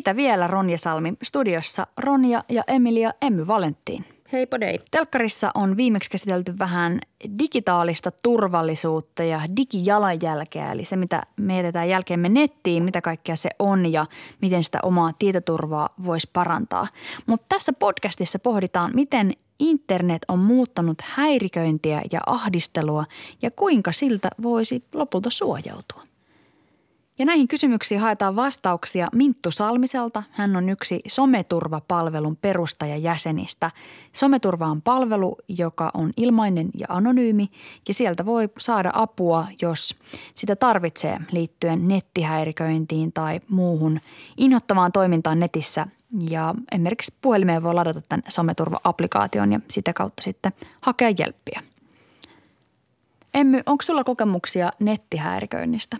Mitä 0.00 0.16
vielä 0.16 0.46
Ronja 0.46 0.78
Salmi? 0.78 1.14
Studiossa 1.22 1.86
Ronja 1.96 2.44
ja 2.48 2.62
Emilia 2.68 3.12
Emmy 3.20 3.46
Valenttiin. 3.46 4.04
Hei 4.32 4.46
podei. 4.46 4.78
Telkkarissa 4.90 5.50
on 5.54 5.76
viimeksi 5.76 6.10
käsitelty 6.10 6.58
vähän 6.58 7.00
digitaalista 7.38 8.10
turvallisuutta 8.22 9.24
ja 9.24 9.40
digijalanjälkeä, 9.56 10.72
eli 10.72 10.84
se 10.84 10.96
mitä 10.96 11.22
me 11.36 11.56
jätetään 11.56 11.88
jälkeemme 11.88 12.28
nettiin, 12.28 12.82
mitä 12.84 13.00
kaikkea 13.00 13.36
se 13.36 13.50
on 13.58 13.92
ja 13.92 14.06
miten 14.42 14.64
sitä 14.64 14.78
omaa 14.82 15.12
tietoturvaa 15.18 15.88
voisi 16.04 16.30
parantaa. 16.32 16.86
Mutta 17.26 17.46
tässä 17.48 17.72
podcastissa 17.72 18.38
pohditaan, 18.38 18.90
miten 18.94 19.32
internet 19.58 20.22
on 20.28 20.38
muuttanut 20.38 20.98
häiriköintiä 21.04 22.02
ja 22.12 22.20
ahdistelua 22.26 23.04
ja 23.42 23.50
kuinka 23.50 23.92
siltä 23.92 24.28
voisi 24.42 24.84
lopulta 24.94 25.30
suojautua. 25.30 26.09
Ja 27.20 27.26
näihin 27.26 27.48
kysymyksiin 27.48 28.00
haetaan 28.00 28.36
vastauksia 28.36 29.08
Minttu 29.12 29.50
Salmiselta. 29.50 30.22
Hän 30.30 30.56
on 30.56 30.68
yksi 30.68 31.00
someturvapalvelun 31.06 32.36
perustajajäsenistä. 32.36 33.70
Someturva 34.12 34.66
on 34.66 34.82
palvelu, 34.82 35.36
joka 35.48 35.90
on 35.94 36.12
ilmainen 36.16 36.68
ja 36.78 36.86
anonyymi 36.88 37.48
ja 37.88 37.94
sieltä 37.94 38.26
voi 38.26 38.48
saada 38.58 38.90
apua, 38.94 39.46
jos 39.62 39.94
sitä 40.34 40.56
tarvitsee 40.56 41.18
liittyen 41.30 41.88
nettihäiriköintiin 41.88 43.12
tai 43.12 43.40
muuhun 43.48 44.00
inhottavaan 44.36 44.92
toimintaan 44.92 45.40
netissä. 45.40 45.86
Ja 46.30 46.54
esimerkiksi 46.72 47.14
puhelimeen 47.22 47.62
voi 47.62 47.74
ladata 47.74 48.00
tämän 48.00 48.22
someturva-applikaation 48.28 49.52
ja 49.52 49.60
sitä 49.70 49.92
kautta 49.92 50.22
sitten 50.22 50.52
hakea 50.80 51.10
jelppiä. 51.18 51.60
Emmy, 53.34 53.60
onko 53.66 53.82
sulla 53.82 54.04
kokemuksia 54.04 54.72
nettihäiriköinnistä? 54.78 55.96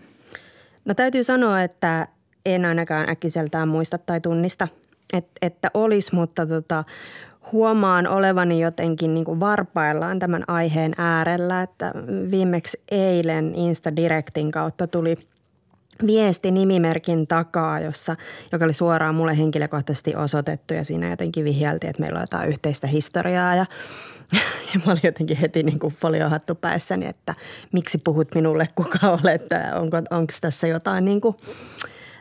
No 0.85 0.93
täytyy 0.93 1.23
sanoa, 1.23 1.61
että 1.61 2.07
en 2.45 2.65
ainakaan 2.65 3.09
äkkiseltään 3.09 3.67
muista 3.67 3.97
tai 3.97 4.21
tunnista, 4.21 4.67
et, 5.13 5.27
että 5.41 5.71
olisi, 5.73 6.15
mutta 6.15 6.45
tota, 6.45 6.83
huomaan 7.51 8.07
olevani 8.07 8.61
jotenkin 8.61 9.13
niin 9.13 9.39
varpaillaan 9.39 10.19
tämän 10.19 10.43
aiheen 10.47 10.91
äärellä, 10.97 11.61
että 11.61 11.93
viimeksi 12.31 12.81
eilen 12.91 13.53
Insta-Directin 13.55 14.51
kautta 14.51 14.87
tuli 14.87 15.17
viesti 16.05 16.51
nimimerkin 16.51 17.27
takaa, 17.27 17.79
jossa, 17.79 18.15
joka 18.51 18.65
oli 18.65 18.73
suoraan 18.73 19.15
mulle 19.15 19.37
henkilökohtaisesti 19.37 20.15
osoitettu 20.15 20.73
ja 20.73 20.83
siinä 20.83 21.09
jotenkin 21.09 21.45
vihjeltiin, 21.45 21.89
että 21.89 22.01
meillä 22.01 22.17
on 22.17 22.23
jotain 22.23 22.49
yhteistä 22.49 22.87
historiaa 22.87 23.55
ja 23.55 23.65
ja 24.73 24.79
mä 24.85 24.91
olin 24.91 25.01
jotenkin 25.03 25.37
heti 25.37 25.63
niin 25.63 25.79
kuin 25.79 25.95
foliohattu 25.99 26.55
päässäni, 26.55 27.05
että 27.05 27.35
miksi 27.71 27.97
puhut 27.97 28.27
minulle, 28.35 28.67
kuka 28.75 28.99
olet, 29.09 29.41
onko, 29.75 29.97
onko 29.97 30.33
tässä 30.41 30.67
jotain 30.67 31.05
niin 31.05 31.21
kuin, 31.21 31.35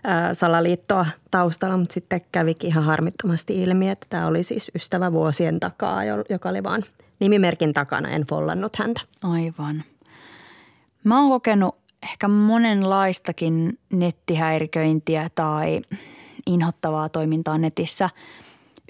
ää, 0.04 0.34
salaliittoa 0.34 1.06
taustalla, 1.30 1.76
mutta 1.76 1.92
sitten 1.92 2.20
kävikin 2.32 2.68
ihan 2.70 2.84
harmittomasti 2.84 3.62
ilmi, 3.62 3.88
että 3.88 4.06
tämä 4.10 4.26
oli 4.26 4.42
siis 4.42 4.70
ystävä 4.74 5.12
vuosien 5.12 5.60
takaa, 5.60 6.04
joka 6.04 6.48
oli 6.48 6.62
vaan 6.62 6.84
nimimerkin 7.20 7.72
takana, 7.72 8.08
en 8.08 8.22
follannut 8.22 8.76
häntä. 8.76 9.00
Aivan. 9.22 9.82
Mä 11.04 11.20
oon 11.20 11.30
kokenut 11.30 11.76
ehkä 12.02 12.28
monenlaistakin 12.28 13.78
nettihäiriköintiä 13.92 15.30
tai 15.34 15.80
inhottavaa 16.46 17.08
toimintaa 17.08 17.58
netissä– 17.58 18.10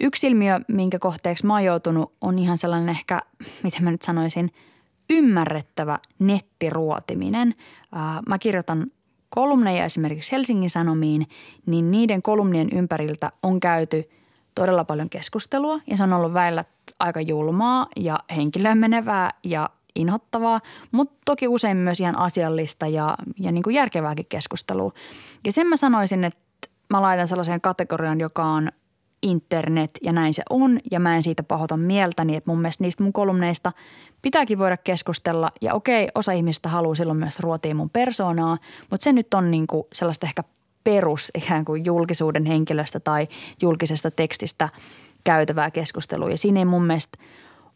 Yksi 0.00 0.26
ilmiö, 0.26 0.60
minkä 0.68 0.98
kohteeksi 0.98 1.46
mä 1.46 1.52
oon 1.52 1.64
joutunut, 1.64 2.12
on 2.20 2.38
ihan 2.38 2.58
sellainen 2.58 2.88
ehkä, 2.88 3.20
miten 3.62 3.84
mä 3.84 3.90
nyt 3.90 4.02
sanoisin, 4.02 4.50
ymmärrettävä 5.10 5.98
nettiruotiminen. 6.18 7.54
Mä 8.28 8.38
kirjoitan 8.38 8.86
kolumneja 9.28 9.84
esimerkiksi 9.84 10.32
Helsingin 10.32 10.70
Sanomiin, 10.70 11.26
niin 11.66 11.90
niiden 11.90 12.22
kolumnien 12.22 12.68
ympäriltä 12.72 13.32
on 13.42 13.60
käyty 13.60 14.10
todella 14.54 14.84
paljon 14.84 15.10
keskustelua 15.10 15.80
ja 15.86 15.96
se 15.96 16.02
on 16.02 16.12
ollut 16.12 16.34
väillä 16.34 16.64
aika 16.98 17.20
julmaa 17.20 17.86
ja 17.96 18.18
henkilöön 18.36 18.78
menevää 18.78 19.30
ja 19.44 19.70
inhottavaa, 19.94 20.60
mutta 20.92 21.14
toki 21.24 21.48
usein 21.48 21.76
myös 21.76 22.00
ihan 22.00 22.18
asiallista 22.18 22.86
ja, 22.86 23.16
ja 23.38 23.52
niin 23.52 23.62
kuin 23.62 23.74
järkevääkin 23.74 24.26
keskustelua. 24.28 24.92
Ja 25.44 25.52
sen 25.52 25.66
mä 25.66 25.76
sanoisin, 25.76 26.24
että 26.24 26.40
mä 26.90 27.02
laitan 27.02 27.28
sellaiseen 27.28 27.60
kategorian, 27.60 28.20
joka 28.20 28.44
on 28.44 28.68
internet 29.22 29.90
ja 30.02 30.12
näin 30.12 30.34
se 30.34 30.42
on 30.50 30.80
ja 30.90 31.00
mä 31.00 31.16
en 31.16 31.22
siitä 31.22 31.42
pahota 31.42 31.76
mieltäni, 31.76 32.36
että 32.36 32.50
mun 32.50 32.60
mielestä 32.60 32.84
niistä 32.84 33.02
mun 33.02 33.12
kolumneista 33.12 33.72
pitääkin 34.22 34.58
voida 34.58 34.76
keskustella. 34.76 35.52
Ja 35.60 35.74
okei, 35.74 36.08
osa 36.14 36.32
ihmistä 36.32 36.68
haluaa 36.68 36.94
silloin 36.94 37.18
myös 37.18 37.40
ruotia 37.40 37.74
mun 37.74 37.90
persoonaa, 37.90 38.58
mutta 38.90 39.04
se 39.04 39.12
nyt 39.12 39.34
on 39.34 39.50
niin 39.50 39.66
kuin 39.66 39.86
sellaista 39.92 40.26
ehkä 40.26 40.44
perus 40.84 41.30
ikään 41.34 41.64
kuin 41.64 41.84
julkisuuden 41.84 42.44
henkilöstä 42.44 43.00
tai 43.00 43.28
julkisesta 43.62 44.10
tekstistä 44.10 44.68
käytävää 45.24 45.70
keskustelua. 45.70 46.30
Ja 46.30 46.38
siinä 46.38 46.60
ei 46.60 46.64
mun 46.64 46.84
mielestä– 46.84 47.18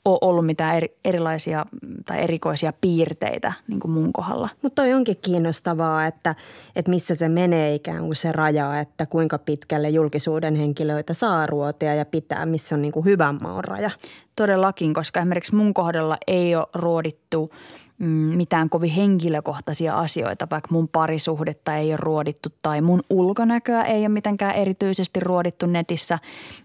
ole 0.04 0.18
ollut 0.20 0.46
mitään 0.46 0.76
eri, 0.76 0.96
erilaisia 1.04 1.66
tai 2.06 2.22
erikoisia 2.22 2.72
piirteitä 2.80 3.52
niin 3.68 3.80
kuin 3.80 3.92
mun 3.92 4.12
kohdalla. 4.12 4.48
Mutta 4.62 4.82
toi 4.82 4.92
onkin 4.92 5.16
kiinnostavaa, 5.22 6.06
että, 6.06 6.34
että 6.76 6.90
missä 6.90 7.14
se 7.14 7.28
menee 7.28 7.74
ikään 7.74 8.04
kuin 8.04 8.16
se 8.16 8.32
raja, 8.32 8.80
että 8.80 9.06
kuinka 9.06 9.38
pitkälle 9.38 9.88
julkisuuden 9.88 10.54
henkilöitä 10.54 11.14
saa 11.14 11.46
ruotia 11.46 11.94
ja 11.94 12.04
pitää, 12.04 12.46
missä 12.46 12.74
on 12.74 12.82
niin 12.82 12.92
kuin 12.92 13.04
hyvän 13.04 13.38
maun 13.42 13.64
raja. 13.64 13.90
Todellakin, 14.36 14.94
koska 14.94 15.20
esimerkiksi 15.20 15.54
mun 15.54 15.74
kohdalla 15.74 16.18
ei 16.26 16.56
ole 16.56 16.66
ruodittu 16.74 17.50
mm, 17.98 18.06
mitään 18.36 18.70
kovin 18.70 18.90
henkilökohtaisia 18.90 19.98
asioita, 19.98 20.46
vaikka 20.50 20.68
mun 20.70 20.88
parisuhdetta 20.88 21.76
ei 21.76 21.90
ole 21.90 21.96
ruodittu 21.96 22.48
tai 22.62 22.80
mun 22.80 23.02
ulkonäköä 23.10 23.82
ei 23.82 24.00
ole 24.00 24.08
mitenkään 24.08 24.54
erityisesti 24.54 25.20
ruodittu 25.20 25.66
netissä. 25.66 26.18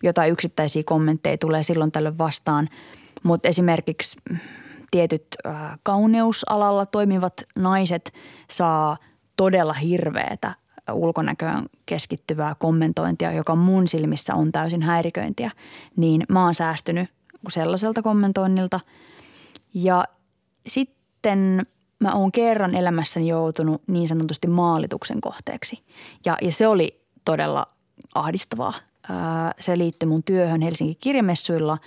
Jotain 0.04 0.32
yksittäisiä 0.32 0.84
kommentteja 0.86 1.38
tulee 1.38 1.64
silloin 1.64 1.92
tällöin 1.92 2.18
vastaan– 2.18 2.70
mutta 3.24 3.48
esimerkiksi 3.48 4.18
tietyt 4.92 5.28
kauneusalalla 5.84 6.86
toimivat 6.86 7.34
naiset 7.56 8.14
saa 8.52 8.98
todella 9.36 9.74
hirveätä 9.74 10.56
ulkonäköön 10.94 11.66
keskittyvää 11.86 12.56
kommentointia, 12.60 13.32
joka 13.32 13.56
mun 13.56 13.88
silmissä 13.88 14.36
on 14.36 14.52
täysin 14.52 14.82
häiriköintiä, 14.82 15.52
niin 15.96 16.24
mä 16.30 16.44
oon 16.44 16.56
säästynyt 16.56 17.10
sellaiselta 17.50 18.02
kommentoinnilta. 18.02 18.80
Ja 19.74 20.06
sitten 20.68 21.66
mä 22.00 22.14
oon 22.14 22.32
kerran 22.32 22.76
elämässäni 22.76 23.28
joutunut 23.28 23.82
niin 23.88 24.08
sanotusti 24.08 24.48
maalituksen 24.48 25.22
kohteeksi. 25.22 25.84
Ja, 26.26 26.38
ja 26.42 26.52
se 26.52 26.68
oli 26.68 27.02
todella 27.26 27.68
ahdistavaa 28.16 28.74
se 29.60 29.78
liittyi 29.78 30.10
mun 30.10 30.24
työhön 30.24 30.62
Helsingin 30.62 30.98
kirjamessuilla. 31.00 31.78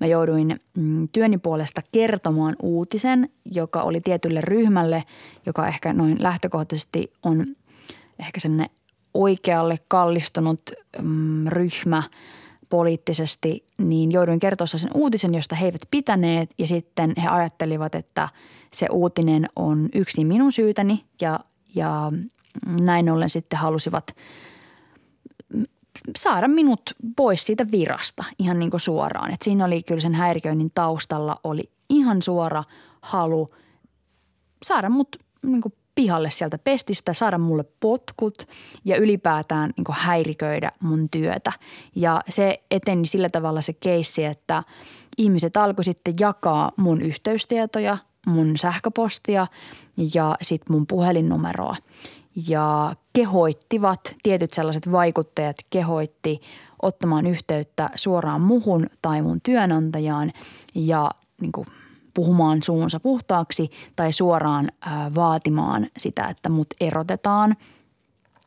Mä 0.00 0.06
jouduin 0.06 0.60
mm, 0.76 1.08
työni 1.12 1.38
puolesta 1.38 1.82
kertomaan 1.92 2.56
uutisen, 2.62 3.28
joka 3.44 3.82
oli 3.82 4.00
tietylle 4.00 4.40
ryhmälle, 4.40 5.04
joka 5.46 5.68
ehkä 5.68 5.92
noin 5.92 6.22
lähtökohtaisesti 6.22 7.12
on 7.22 7.46
ehkä 8.18 8.40
sellainen 8.40 8.70
oikealle 9.14 9.78
kallistunut 9.88 10.60
mm, 11.02 11.46
ryhmä 11.46 12.02
poliittisesti, 12.68 13.64
niin 13.78 14.12
jouduin 14.12 14.40
kertoa 14.40 14.66
sen 14.66 14.90
uutisen, 14.94 15.34
josta 15.34 15.56
he 15.56 15.66
eivät 15.66 15.80
pitäneet 15.90 16.50
ja 16.58 16.66
sitten 16.66 17.12
he 17.22 17.28
ajattelivat, 17.28 17.94
että 17.94 18.28
se 18.72 18.86
uutinen 18.90 19.48
on 19.56 19.88
yksin 19.94 20.26
minun 20.26 20.52
syytäni 20.52 21.04
ja, 21.20 21.40
ja 21.74 22.12
näin 22.80 23.10
ollen 23.10 23.30
sitten 23.30 23.58
halusivat– 23.58 24.14
saada 26.16 26.48
minut 26.48 26.82
pois 27.16 27.46
siitä 27.46 27.66
virasta 27.72 28.24
ihan 28.38 28.58
niin 28.58 28.70
kuin 28.70 28.80
suoraan. 28.80 29.32
Et 29.32 29.42
siinä 29.42 29.64
oli 29.64 29.82
kyllä 29.82 30.00
sen 30.00 30.14
häiriköinnin 30.14 30.70
taustalla 30.74 31.40
oli 31.44 31.70
ihan 31.88 32.22
suora 32.22 32.64
halu 33.02 33.46
saada 34.62 34.88
mut 34.88 35.16
niin 35.42 35.60
kuin 35.60 35.74
pihalle 35.94 36.30
sieltä 36.30 36.58
pestistä, 36.58 37.12
saada 37.12 37.38
mulle 37.38 37.64
potkut 37.80 38.34
ja 38.84 38.96
ylipäätään 38.96 39.70
niin 39.76 39.84
häiriköidä 39.90 40.72
mun 40.80 41.08
työtä. 41.10 41.52
Ja 41.94 42.22
se 42.28 42.62
eteni 42.70 43.06
sillä 43.06 43.28
tavalla 43.28 43.60
se 43.60 43.72
keissi, 43.72 44.24
että 44.24 44.62
ihmiset 45.18 45.56
alkoi 45.56 45.84
sitten 45.84 46.14
jakaa 46.20 46.72
mun 46.76 47.02
yhteystietoja, 47.02 47.98
mun 48.26 48.56
sähköpostia 48.56 49.46
ja 50.14 50.36
sitten 50.42 50.72
mun 50.76 50.86
puhelinnumeroa 50.86 51.76
ja 52.48 52.94
kehoittivat, 53.12 54.00
tietyt 54.22 54.52
sellaiset 54.52 54.92
vaikuttajat 54.92 55.56
kehoitti 55.70 56.40
ottamaan 56.82 57.26
yhteyttä 57.26 57.90
suoraan 57.94 58.40
muhun 58.40 58.86
tai 59.02 59.22
mun 59.22 59.40
työnantajaan 59.42 60.32
ja 60.74 61.10
niin 61.40 61.52
kuin 61.52 61.66
puhumaan 62.14 62.62
suunsa 62.62 63.00
puhtaaksi 63.00 63.70
tai 63.96 64.12
suoraan 64.12 64.68
ää, 64.80 65.14
vaatimaan 65.14 65.86
sitä, 65.98 66.24
että 66.24 66.48
mut 66.48 66.66
erotetaan. 66.80 67.56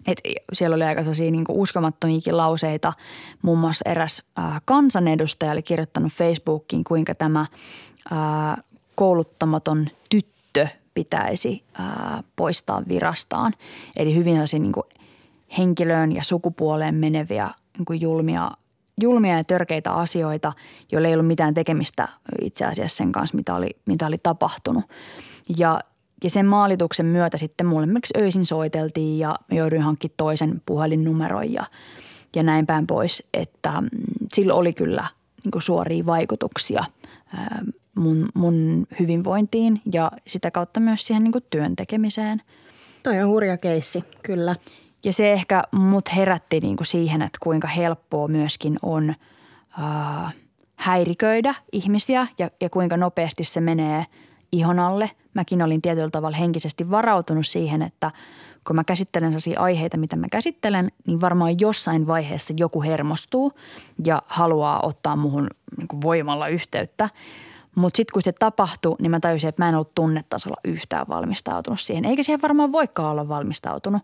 Et 0.07 0.21
siellä 0.53 0.75
oli 0.75 0.83
aika 0.83 1.01
sellaisia 1.01 1.31
niin 1.31 1.45
uskomattomiakin 1.49 2.37
lauseita. 2.37 2.93
Muun 3.41 3.59
muassa 3.59 3.89
eräs 3.89 4.23
ää, 4.37 4.61
kansanedustaja 4.65 5.51
oli 5.51 5.61
kirjoittanut 5.61 6.13
Facebookiin, 6.13 6.83
kuinka 6.83 7.15
tämä 7.15 7.45
ää, 8.11 8.61
kouluttamaton 8.95 9.87
tyttö 10.09 10.32
pitäisi 10.93 11.63
ää, 11.73 12.23
poistaa 12.35 12.83
virastaan. 12.87 13.53
Eli 13.95 14.15
hyvin 14.15 14.33
sellaisia 14.33 14.59
niin 14.59 14.73
henkilöön 15.57 16.11
ja 16.11 16.23
sukupuoleen 16.23 16.95
meneviä 16.95 17.49
niin 17.77 18.01
julmia 18.01 18.51
julmia 19.01 19.37
ja 19.37 19.43
törkeitä 19.43 19.91
asioita, 19.91 20.53
joilla 20.91 21.07
ei 21.07 21.13
ollut 21.13 21.27
mitään 21.27 21.53
tekemistä 21.53 22.07
itse 22.41 22.65
asiassa 22.65 22.97
sen 22.97 23.11
kanssa, 23.11 23.35
mitä 23.37 23.55
oli, 23.55 23.69
mitä 23.85 24.07
oli 24.07 24.17
tapahtunut. 24.17 24.85
Ja, 25.57 25.79
ja 26.23 26.29
sen 26.29 26.45
maalituksen 26.45 27.05
myötä 27.05 27.37
sitten 27.37 27.67
mulle 27.67 27.83
esimerkiksi 27.83 28.13
öisin 28.17 28.45
soiteltiin 28.45 29.19
ja 29.19 29.35
jouduin 29.51 29.81
hankkimaan 29.81 30.13
toisen 30.17 30.61
puhelinnumeron 30.65 31.53
ja, 31.53 31.65
ja 32.35 32.43
näin 32.43 32.65
päin 32.65 32.87
pois, 32.87 33.23
että 33.33 33.81
mm, 33.81 33.89
sillä 34.33 34.53
oli 34.53 34.73
kyllä 34.73 35.07
niin 35.43 35.51
kuin 35.51 35.61
suoria 35.61 36.05
vaikutuksia 36.05 36.83
mun, 37.95 38.29
mun 38.33 38.87
hyvinvointiin 38.99 39.81
ja 39.93 40.11
sitä 40.27 40.51
kautta 40.51 40.79
myös 40.79 41.07
siihen 41.07 41.23
niin 41.23 41.31
kuin 41.31 41.45
työn 41.49 41.75
tekemiseen. 41.75 42.41
Toi 43.03 43.21
on 43.21 43.29
hurja 43.29 43.57
keissi, 43.57 44.03
kyllä. 44.23 44.55
Ja 45.03 45.13
se 45.13 45.33
ehkä 45.33 45.63
mut 45.71 46.15
herätti 46.15 46.59
niin 46.59 46.77
kuin 46.77 46.87
siihen, 46.87 47.21
että 47.21 47.37
kuinka 47.41 47.67
helppoa 47.67 48.27
myöskin 48.27 48.79
on 48.81 49.09
äh, 49.79 50.33
häiriköidä 50.75 51.55
ihmisiä 51.71 52.27
ja, 52.39 52.49
ja 52.61 52.69
kuinka 52.69 52.97
nopeasti 52.97 53.43
se 53.43 53.61
menee 53.61 54.05
ihon 54.51 54.79
alle. 54.79 55.11
Mäkin 55.33 55.61
olin 55.61 55.81
tietyllä 55.81 56.09
tavalla 56.09 56.37
henkisesti 56.37 56.91
varautunut 56.91 57.47
siihen, 57.47 57.81
että 57.81 58.11
kun 58.67 58.75
mä 58.75 58.83
käsittelen 58.83 59.29
sellaisia 59.29 59.59
aiheita, 59.59 59.97
mitä 59.97 60.15
mä 60.15 60.27
käsittelen, 60.31 60.91
niin 61.07 61.21
varmaan 61.21 61.59
jossain 61.59 62.07
vaiheessa 62.07 62.53
joku 62.57 62.81
hermostuu 62.81 63.51
ja 64.05 64.21
haluaa 64.25 64.79
ottaa 64.83 65.15
muhun 65.15 65.47
niin 65.77 66.01
voimalla 66.03 66.47
yhteyttä. 66.47 67.09
Mutta 67.75 67.97
sitten 67.97 68.13
kun 68.13 68.21
se 68.21 68.31
tapahtui, 68.31 68.95
niin 69.01 69.11
mä 69.11 69.19
tajusin, 69.19 69.47
että 69.47 69.63
mä 69.63 69.69
en 69.69 69.75
ollut 69.75 69.95
tunnetasolla 69.95 70.57
yhtään 70.65 71.07
valmistautunut 71.09 71.79
siihen. 71.79 72.05
Eikä 72.05 72.23
siihen 72.23 72.41
varmaan 72.41 72.71
voikaan 72.71 73.11
olla 73.11 73.27
valmistautunut 73.27 74.01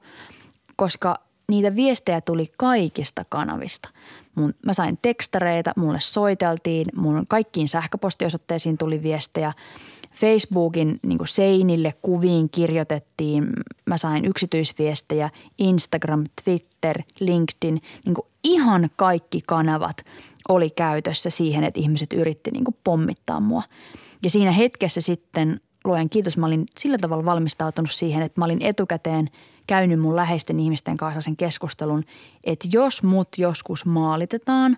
koska 0.79 1.15
niitä 1.49 1.75
viestejä 1.75 2.21
tuli 2.21 2.51
kaikista 2.57 3.25
kanavista. 3.29 3.89
Mun, 4.35 4.53
mä 4.65 4.73
sain 4.73 4.99
tekstareita, 5.01 5.73
mulle 5.75 5.99
soiteltiin, 5.99 6.85
mun 6.95 7.25
kaikkiin 7.27 7.67
sähköpostiosoitteisiin 7.67 8.77
tuli 8.77 9.03
viestejä. 9.03 9.53
Facebookin 10.13 10.99
niin 11.05 11.19
seinille 11.25 11.93
kuviin 12.01 12.49
kirjoitettiin, 12.49 13.47
mä 13.85 13.97
sain 13.97 14.25
yksityisviestejä, 14.25 15.29
Instagram, 15.57 16.23
Twitter, 16.43 17.01
LinkedIn, 17.19 17.81
niin 18.05 18.15
ihan 18.43 18.89
kaikki 18.95 19.41
kanavat 19.45 20.05
oli 20.49 20.69
käytössä 20.69 21.29
siihen, 21.29 21.63
että 21.63 21.79
ihmiset 21.79 22.13
yritti 22.13 22.51
niin 22.51 22.63
pommittaa 22.83 23.39
mua. 23.39 23.63
Ja 24.23 24.29
siinä 24.29 24.51
hetkessä 24.51 25.01
sitten, 25.01 25.61
luojan 25.85 26.09
kiitos, 26.09 26.37
mä 26.37 26.45
olin 26.45 26.65
sillä 26.79 26.97
tavalla 26.97 27.25
valmistautunut 27.25 27.91
siihen, 27.91 28.23
että 28.23 28.41
mä 28.41 28.45
olin 28.45 28.61
etukäteen– 28.61 29.29
käynyt 29.69 29.99
mun 29.99 30.15
läheisten 30.15 30.59
ihmisten 30.59 30.97
kanssa 30.97 31.21
sen 31.21 31.37
keskustelun, 31.37 32.03
että 32.43 32.67
jos 32.71 33.03
mut 33.03 33.27
joskus 33.37 33.85
maalitetaan, 33.85 34.77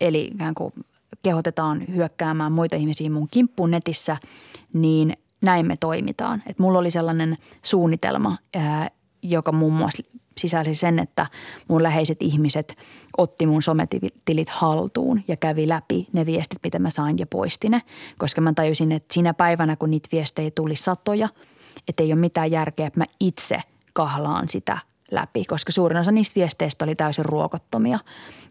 eli 0.00 0.30
ikään 0.34 0.54
kuin 0.54 0.72
kehotetaan 1.22 1.84
hyökkäämään 1.94 2.52
muita 2.52 2.76
ihmisiä 2.76 3.10
mun 3.10 3.28
kimppuun 3.32 3.70
netissä, 3.70 4.16
niin 4.72 5.16
näin 5.42 5.66
me 5.66 5.76
toimitaan. 5.80 6.42
Et 6.46 6.58
mulla 6.58 6.78
oli 6.78 6.90
sellainen 6.90 7.38
suunnitelma, 7.62 8.36
joka 9.22 9.52
muun 9.52 9.72
muassa 9.72 10.02
sisälsi 10.38 10.74
sen, 10.74 10.98
että 10.98 11.26
mun 11.68 11.82
läheiset 11.82 12.22
ihmiset 12.22 12.76
otti 13.18 13.46
mun 13.46 13.62
sometilit 13.62 14.48
haltuun 14.48 15.22
ja 15.28 15.36
kävi 15.36 15.68
läpi 15.68 16.08
ne 16.12 16.26
viestit, 16.26 16.58
mitä 16.64 16.78
mä 16.78 16.90
sain 16.90 17.18
ja 17.18 17.26
poisti 17.26 17.68
ne. 17.68 17.82
Koska 18.18 18.40
mä 18.40 18.52
tajusin, 18.52 18.92
että 18.92 19.14
siinä 19.14 19.34
päivänä, 19.34 19.76
kun 19.76 19.90
niitä 19.90 20.08
viestejä 20.12 20.50
tuli 20.50 20.76
satoja, 20.76 21.28
että 21.88 22.02
ei 22.02 22.12
ole 22.12 22.20
mitään 22.20 22.50
järkeä, 22.50 22.86
että 22.86 23.00
mä 23.00 23.06
itse– 23.20 23.62
kahlaan 23.92 24.48
sitä 24.48 24.78
läpi, 25.12 25.44
koska 25.44 25.72
suurin 25.72 25.98
osa 25.98 26.12
niistä 26.12 26.34
viesteistä 26.40 26.84
oli 26.84 26.94
täysin 26.94 27.24
ruokottomia 27.24 27.98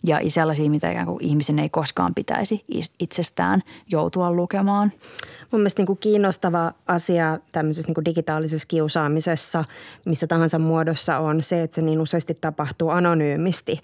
ja 0.03 0.19
sellaisia, 0.27 0.69
mitä 0.69 0.91
ikään 0.91 1.05
kuin 1.05 1.23
ihmisen 1.23 1.59
ei 1.59 1.69
koskaan 1.69 2.15
pitäisi 2.15 2.65
itsestään 2.99 3.61
joutua 3.91 4.31
lukemaan. 4.31 4.91
Mun 5.51 5.61
mielestä 5.61 5.79
niin 5.79 5.87
kuin 5.87 5.99
kiinnostava 5.99 6.71
asia 6.87 7.39
tämmöisessä 7.51 7.87
niin 7.87 7.95
kuin 7.95 8.05
digitaalisessa 8.05 8.67
kiusaamisessa, 8.67 9.63
missä 10.05 10.27
tahansa 10.27 10.59
muodossa 10.59 11.19
on 11.19 11.43
se, 11.43 11.63
että 11.63 11.75
se 11.75 11.81
niin 11.81 12.01
useasti 12.01 12.33
tapahtuu 12.33 12.89
anonyymisti. 12.89 13.79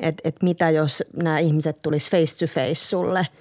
Että 0.00 0.28
et 0.28 0.42
mitä 0.42 0.70
jos 0.70 1.04
nämä 1.22 1.38
ihmiset 1.38 1.82
tulisi 1.82 2.10
face 2.10 2.46
to 2.46 2.52
face 2.54 2.74
sulle– 2.74 3.26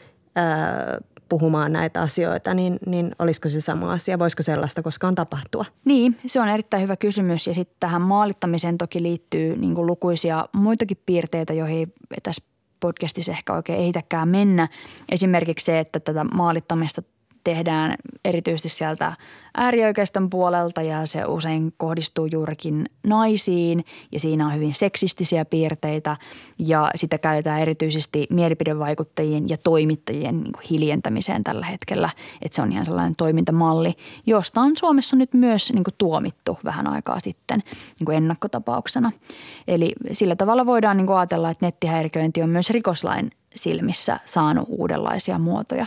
puhumaan 1.30 1.74
näitä 1.74 2.02
asioita, 2.02 2.54
niin, 2.54 2.80
niin 2.86 3.12
olisiko 3.20 3.50
se 3.50 3.62
sama 3.62 3.92
asia? 3.92 4.20
Voisiko 4.20 4.44
sellaista 4.44 4.84
koskaan 4.84 5.16
tapahtua? 5.16 5.66
Niin, 5.86 6.18
se 6.26 6.42
on 6.42 6.48
erittäin 6.48 6.84
hyvä 6.84 6.96
kysymys 6.96 7.48
ja 7.48 7.54
sitten 7.54 7.78
tähän 7.80 8.02
maalittamiseen 8.02 8.78
toki 8.78 9.04
liittyy 9.04 9.58
niin 9.58 9.76
kuin 9.76 9.88
lukuisia 9.88 10.46
muitakin 10.54 10.98
piirteitä, 11.06 11.54
joihin 11.54 11.94
tässä 12.24 12.44
podcastissa 12.80 13.32
ehkä 13.32 13.54
oikein 13.54 13.80
ehitäkään 13.80 14.30
mennä. 14.30 14.68
Esimerkiksi 15.12 15.66
se, 15.66 15.80
että 15.80 16.00
tätä 16.00 16.24
maalittamista 16.24 17.02
tehdään 17.48 17.96
erityisesti 18.26 18.70
sieltä 18.70 19.14
äärioikeiston 19.58 20.30
puolelta 20.30 20.82
ja 20.82 21.06
se 21.06 21.26
usein 21.26 21.74
kohdistuu 21.78 22.26
juurikin 22.26 22.86
naisiin 23.08 23.86
ja 24.12 24.20
siinä 24.20 24.46
on 24.46 24.56
hyvin 24.56 24.74
seksistisiä 24.74 25.46
piirteitä 25.46 26.18
ja 26.60 26.92
sitä 26.96 27.18
käytetään 27.18 27.62
erityisesti 27.62 28.28
mielipidevaikuttajien 28.30 29.50
ja 29.50 29.58
toimittajien 29.58 30.44
niin 30.44 30.54
kuin 30.54 30.66
hiljentämiseen 30.70 31.44
tällä 31.44 31.66
hetkellä. 31.66 32.10
Että 32.42 32.56
se 32.56 32.62
on 32.62 32.72
ihan 32.72 32.86
sellainen 32.86 33.16
toimintamalli, 33.16 33.94
josta 34.26 34.62
on 34.62 34.78
Suomessa 34.78 35.16
nyt 35.16 35.34
myös 35.34 35.74
niin 35.74 35.84
kuin 35.84 35.96
tuomittu 35.98 36.60
vähän 36.64 36.88
aikaa 36.88 37.20
sitten 37.20 37.64
niin 38.00 38.06
kuin 38.06 38.18
ennakkotapauksena. 38.18 39.12
Eli 39.68 39.92
sillä 40.12 40.36
tavalla 40.36 40.66
voidaan 40.66 40.98
niin 40.98 41.08
kuin 41.08 41.18
ajatella, 41.18 41.50
että 41.50 41.66
nettihäiriköinti 41.66 42.42
on 42.42 42.50
myös 42.50 42.70
rikoslain 42.70 43.30
silmissä 43.56 44.20
saanut 44.26 44.66
uudenlaisia 44.70 45.40
muotoja. 45.40 45.86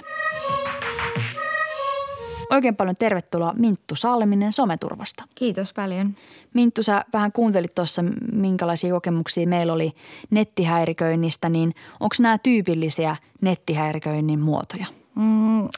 Oikein 2.51 2.77
paljon 2.77 2.97
tervetuloa 2.99 3.53
Minttu 3.57 3.97
Salminen 3.97 4.53
Someturvasta. 4.53 5.25
Kiitos 5.35 5.73
paljon. 5.73 6.15
Minttu, 6.55 6.83
sä 6.83 7.05
vähän 7.13 7.33
kuuntelit 7.33 7.75
tuossa, 7.75 8.05
minkälaisia 8.33 8.93
kokemuksia 8.93 9.47
meillä 9.47 9.73
oli 9.73 9.93
nettihäiriköinnistä, 10.31 11.49
niin 11.49 11.75
onko 12.01 12.15
nämä 12.21 12.39
tyypillisiä 12.39 13.17
nettihäiriköinnin 13.41 14.41
muotoja? 14.41 14.87
Mm, 15.15 15.69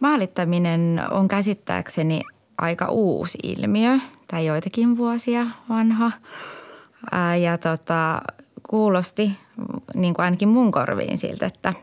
maalittaminen 0.00 1.00
on 1.10 1.28
käsittääkseni 1.28 2.20
aika 2.58 2.88
uusi 2.88 3.38
ilmiö 3.42 3.98
tai 4.26 4.46
joitakin 4.46 4.96
vuosia 4.96 5.46
vanha. 5.68 6.12
Ja 7.42 7.58
tota, 7.58 8.22
kuulosti 8.70 9.32
niin 9.94 10.14
kuin 10.14 10.24
ainakin 10.24 10.48
mun 10.48 10.72
korviin 10.72 11.18
siltä, 11.18 11.46
että, 11.46 11.74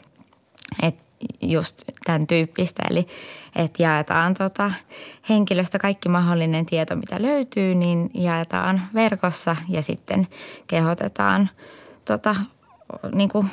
että 0.83 1.10
just 1.41 1.83
tämän 2.05 2.27
tyyppistä. 2.27 2.83
Eli 2.89 3.07
että 3.55 3.83
jaetaan 3.83 4.33
tota 4.33 4.71
henkilöstä 5.29 5.79
kaikki 5.79 6.09
mahdollinen 6.09 6.65
tieto, 6.65 6.95
mitä 6.95 7.21
löytyy, 7.21 7.75
niin 7.75 8.11
jaetaan 8.13 8.81
verkossa 8.93 9.55
ja 9.69 9.81
sitten 9.81 10.27
kehotetaan 10.67 11.49
tota, 12.05 12.35
niin 13.15 13.29
kuin, 13.29 13.51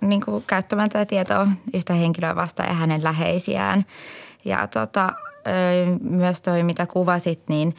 niin 0.00 0.24
kuin 0.24 0.44
käyttämään 0.46 0.88
tätä 0.88 1.06
tietoa 1.06 1.48
yhtä 1.74 1.94
henkilöä 1.94 2.36
vastaan 2.36 2.68
ja 2.68 2.74
hänen 2.74 3.04
läheisiään. 3.04 3.84
Ja 4.44 4.66
tota, 4.66 5.12
myös 6.00 6.40
toi, 6.40 6.62
mitä 6.62 6.86
kuvasit, 6.86 7.48
niin 7.48 7.74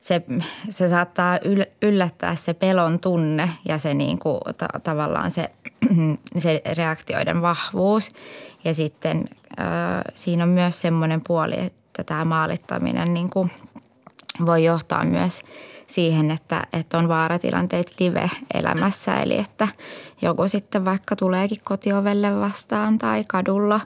se, 0.00 0.22
se 0.70 0.88
saattaa 0.88 1.38
yllättää 1.82 2.34
se 2.34 2.54
pelon 2.54 2.98
tunne 2.98 3.50
ja 3.68 3.78
se 3.78 3.94
niin 3.94 4.18
kuin, 4.18 4.40
ta, 4.56 4.66
tavallaan 4.82 5.30
se, 5.30 5.50
se 6.38 6.62
reaktioiden 6.76 7.42
vahvuus. 7.42 8.10
Ja 8.64 8.74
sitten 8.74 9.28
siinä 10.14 10.42
on 10.42 10.48
myös 10.50 10.80
semmoinen 10.80 11.20
puoli, 11.26 11.60
että 11.60 12.04
tämä 12.04 12.24
maalittaminen 12.24 13.14
niin 13.14 13.30
kuin 13.30 13.50
voi 14.46 14.64
johtaa 14.64 15.04
myös 15.04 15.42
siihen, 15.86 16.30
että, 16.30 16.66
että 16.72 16.98
on 16.98 17.08
vaaratilanteet 17.08 17.94
live-elämässä. 18.00 19.16
Eli 19.16 19.38
että 19.38 19.68
joku 20.22 20.48
sitten 20.48 20.84
vaikka 20.84 21.16
tuleekin 21.16 21.58
kotiovelle 21.64 22.40
vastaan 22.40 22.98
tai 22.98 23.24
kadulla 23.28 23.80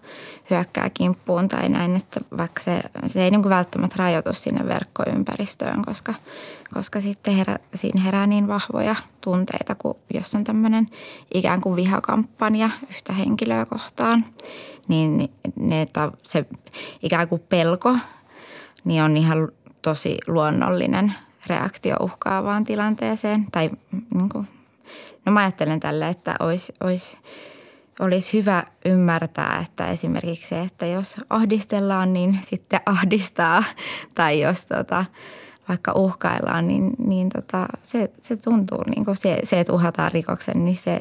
hyökkää 0.50 0.90
kimppuun 0.90 1.48
tai 1.48 1.68
näin, 1.68 1.96
että 1.96 2.20
vaikka 2.38 2.62
se, 2.62 2.80
se 3.06 3.24
ei 3.24 3.30
niin 3.30 3.42
kuin 3.42 3.50
välttämättä 3.50 3.96
rajoitu 3.98 4.32
sinne 4.32 4.66
verkkoympäristöön, 4.66 5.84
koska, 5.84 6.14
koska 6.74 7.00
sitten 7.00 7.34
herä, 7.34 7.58
siinä 7.74 8.02
herää 8.02 8.26
niin 8.26 8.48
vahvoja 8.48 8.94
tunteita, 9.20 9.74
kuin 9.74 9.96
jos 10.14 10.34
on 10.34 10.44
tämmöinen 10.44 10.86
ikään 11.34 11.60
kuin 11.60 11.76
vihakampanja 11.76 12.70
yhtä 12.90 13.12
henkilöä 13.12 13.66
kohtaan, 13.66 14.24
niin 14.88 15.30
ne, 15.56 15.86
se 16.22 16.46
ikään 17.02 17.28
kuin 17.28 17.42
pelko 17.48 17.96
niin 18.84 19.02
on 19.02 19.16
ihan 19.16 19.48
tosi 19.82 20.18
luonnollinen 20.26 21.14
reaktio 21.48 21.96
uhkaavaan 22.00 22.64
tilanteeseen. 22.64 23.46
Tai 23.52 23.70
niin 24.14 24.28
kuin, 24.28 24.48
no 25.24 25.32
mä 25.32 25.40
ajattelen 25.40 25.80
tälle, 25.80 26.08
että 26.08 26.36
olisi, 26.40 26.72
olisi, 26.80 27.18
olisi 28.00 28.38
hyvä 28.38 28.62
ymmärtää, 28.84 29.64
että 29.66 29.86
esimerkiksi 29.86 30.48
se, 30.48 30.60
että 30.60 30.86
jos 30.86 31.16
ahdistellaan, 31.30 32.12
niin 32.12 32.38
sitten 32.42 32.80
ahdistaa. 32.86 33.64
Tai 34.14 34.40
jos 34.40 34.66
tota, 34.66 35.04
vaikka 35.68 35.92
uhkaillaan, 35.92 36.68
niin, 36.68 36.90
niin 36.98 37.28
tota, 37.28 37.66
se, 37.82 38.10
se 38.20 38.36
tuntuu, 38.36 38.82
niin 38.86 39.04
kuin 39.04 39.16
se, 39.16 39.38
se, 39.44 39.60
että 39.60 39.72
uhataan 39.72 40.12
rikoksen, 40.12 40.64
niin 40.64 40.76
se, 40.76 40.98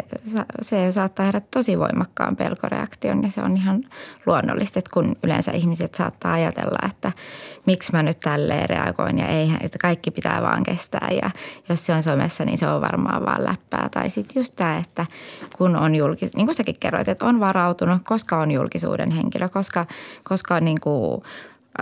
se 0.61 0.91
saattaa 0.91 1.25
herätä 1.25 1.47
tosi 1.51 1.79
voimakkaan 1.79 2.35
pelkoreaktion 2.35 3.23
ja 3.23 3.29
se 3.29 3.41
on 3.41 3.57
ihan 3.57 3.83
luonnollista, 4.25 4.79
että 4.79 4.91
kun 4.93 5.15
yleensä 5.23 5.51
ihmiset 5.51 5.95
saattaa 5.95 6.33
ajatella, 6.33 6.87
että 6.89 7.11
miksi 7.65 7.91
mä 7.91 8.03
nyt 8.03 8.19
tälleen 8.19 8.69
reagoin 8.69 9.17
ja 9.17 9.27
eihän, 9.27 9.59
että 9.61 9.77
kaikki 9.77 10.11
pitää 10.11 10.41
vaan 10.41 10.63
kestää 10.63 11.09
ja 11.21 11.29
jos 11.69 11.85
se 11.85 11.93
on 11.93 12.03
somessa, 12.03 12.43
niin 12.45 12.57
se 12.57 12.67
on 12.67 12.81
varmaan 12.81 13.25
vaan 13.25 13.45
läppää. 13.45 13.89
Tai 13.91 14.09
sitten 14.09 14.39
just 14.39 14.55
tämä, 14.55 14.77
että 14.77 15.05
kun 15.57 15.75
on 15.75 15.95
julkis, 15.95 16.35
niin 16.35 16.47
kuin 16.47 16.55
säkin 16.55 16.77
kerroit, 16.79 17.07
että 17.07 17.25
on 17.25 17.39
varautunut, 17.39 18.01
koska 18.03 18.37
on 18.37 18.51
julkisuuden 18.51 19.11
henkilö, 19.11 19.49
koska, 19.49 19.85
koska 20.23 20.55
on 20.55 20.65
niin 20.65 20.81
kuin 20.81 21.21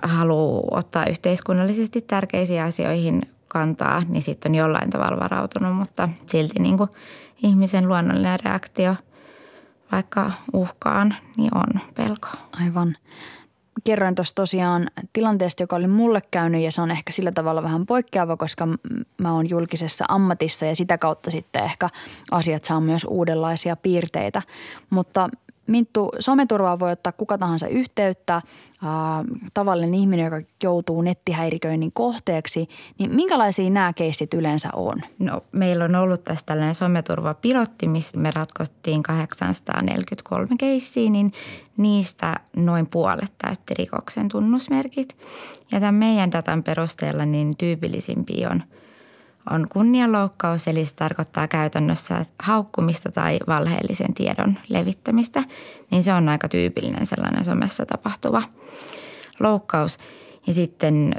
haluaa 0.04 0.64
ottaa 0.72 1.06
yhteiskunnallisesti 1.06 2.02
tärkeisiin 2.02 2.62
asioihin 2.62 3.22
kantaa, 3.48 4.02
niin 4.08 4.24
sitten 4.24 4.52
on 4.52 4.56
jollain 4.56 4.90
tavalla 4.90 5.20
varautunut, 5.20 5.76
mutta 5.76 6.10
silti 6.26 6.60
niin 6.60 6.78
kuin 6.78 6.90
ihmisen 7.44 7.88
luonnollinen 7.88 8.40
reaktio 8.46 8.96
vaikka 9.92 10.32
uhkaan, 10.54 11.16
niin 11.38 11.58
on 11.58 11.82
pelko. 11.96 12.28
Aivan. 12.64 12.96
Kerroin 13.84 14.16
tuossa 14.16 14.36
tosiaan 14.36 14.88
tilanteesta, 15.14 15.64
joka 15.64 15.76
oli 15.76 15.88
mulle 15.88 16.22
käynyt 16.32 16.62
ja 16.62 16.72
se 16.72 16.82
on 16.82 16.92
ehkä 16.92 17.12
sillä 17.12 17.32
tavalla 17.32 17.64
vähän 17.64 17.86
poikkeava, 17.86 18.38
koska 18.38 18.68
mä 19.22 19.34
oon 19.34 19.50
julkisessa 19.50 20.06
ammatissa 20.08 20.66
ja 20.66 20.76
sitä 20.76 20.98
kautta 20.98 21.32
sitten 21.32 21.64
ehkä 21.64 21.90
asiat 22.32 22.64
saa 22.64 22.82
myös 22.82 23.06
uudenlaisia 23.10 23.76
piirteitä. 23.76 24.42
Mutta 24.90 25.30
Minttu, 25.68 26.12
someturvaa 26.20 26.80
voi 26.80 26.92
ottaa 26.92 27.12
kuka 27.12 27.38
tahansa 27.38 27.68
yhteyttä, 27.68 28.42
tavallinen 29.54 29.96
ihminen, 29.96 30.26
joka 30.26 30.42
joutuu 30.64 31.02
nettihäiriköinnin 31.02 31.92
kohteeksi, 31.94 32.68
niin 33.00 33.16
minkälaisia 33.16 33.70
nämä 33.70 33.94
keissit 33.94 34.34
yleensä 34.34 34.70
on? 34.74 35.02
No, 35.20 35.42
meillä 35.52 35.86
on 35.86 35.96
ollut 35.96 36.24
tässä 36.24 36.46
tällainen 36.46 36.76
someturvapilotti, 36.76 37.88
missä 37.88 38.18
me 38.18 38.32
ratkottiin 38.32 39.04
843 39.04 40.48
keissiä, 40.60 41.10
niin 41.10 41.34
niistä 41.78 42.36
noin 42.56 42.88
puolet 42.88 43.34
täytti 43.38 43.74
rikoksen 43.74 44.30
tunnusmerkit. 44.30 45.18
Ja 45.72 45.80
tämän 45.80 45.96
meidän 45.96 46.32
datan 46.32 46.64
perusteella 46.64 47.26
niin 47.26 47.58
tyypillisimpiä 47.58 48.50
on– 48.50 48.64
on 49.50 49.68
kunnianloukkaus, 49.70 50.68
eli 50.68 50.86
se 50.86 50.96
tarkoittaa 50.96 51.48
käytännössä 51.48 52.26
haukkumista 52.40 53.12
tai 53.12 53.40
valheellisen 53.48 54.14
tiedon 54.14 54.58
levittämistä, 54.70 55.44
niin 55.92 56.04
se 56.04 56.14
on 56.14 56.30
aika 56.30 56.50
tyypillinen 56.50 57.08
sellainen 57.08 57.46
somessa 57.46 57.86
tapahtuva 57.86 58.42
loukkaus. 59.40 59.98
Ja 60.48 60.54
sitten 60.54 61.16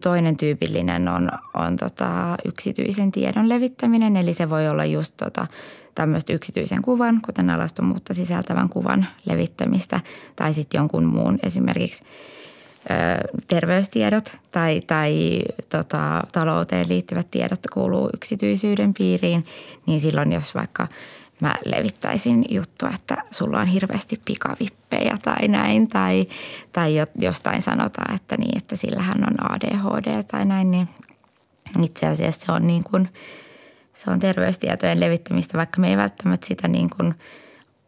toinen 0.00 0.36
tyypillinen 0.36 1.08
on, 1.08 1.30
on 1.54 1.76
tota 1.76 2.36
yksityisen 2.44 3.12
tiedon 3.12 3.48
levittäminen, 3.48 4.16
eli 4.16 4.34
se 4.34 4.50
voi 4.50 4.68
olla 4.68 4.84
just 4.84 5.14
tota 5.16 5.46
tämmöistä 5.94 6.32
yksityisen 6.32 6.82
kuvan, 6.82 7.20
kuten 7.24 7.50
alastomuutta 7.50 8.14
sisältävän 8.14 8.68
kuvan 8.68 9.06
levittämistä 9.24 10.00
tai 10.36 10.54
sitten 10.54 10.78
jonkun 10.78 11.04
muun 11.04 11.38
esimerkiksi– 11.42 12.04
terveystiedot 13.48 14.36
tai, 14.50 14.80
tai 14.86 15.42
tota, 15.68 16.22
talouteen 16.32 16.88
liittyvät 16.88 17.30
tiedot 17.30 17.60
kuuluu 17.72 18.10
yksityisyyden 18.14 18.94
piiriin, 18.94 19.46
niin 19.86 20.00
silloin 20.00 20.32
jos 20.32 20.54
vaikka 20.54 20.88
mä 21.40 21.54
levittäisin 21.64 22.44
juttua, 22.48 22.90
että 22.94 23.16
sulla 23.30 23.60
on 23.60 23.66
hirveästi 23.66 24.20
pikavippejä 24.24 25.18
tai 25.22 25.48
näin, 25.48 25.88
tai, 25.88 26.26
tai 26.72 26.94
jostain 27.18 27.62
sanotaan, 27.62 28.14
että 28.14 28.36
niin, 28.36 28.58
että 28.58 28.76
sillähän 28.76 29.24
on 29.26 29.52
ADHD 29.52 30.22
tai 30.22 30.44
näin, 30.44 30.70
niin 30.70 30.88
itse 31.82 32.06
asiassa 32.06 32.46
se 32.46 32.52
on 32.52 32.66
niin 32.66 32.84
kuin, 32.84 33.08
se 33.94 34.10
on 34.10 34.18
terveystietojen 34.18 35.00
levittämistä, 35.00 35.58
vaikka 35.58 35.80
me 35.80 35.88
ei 35.88 35.96
välttämättä 35.96 36.46
sitä 36.46 36.68
niin 36.68 36.90
kuin 36.96 37.14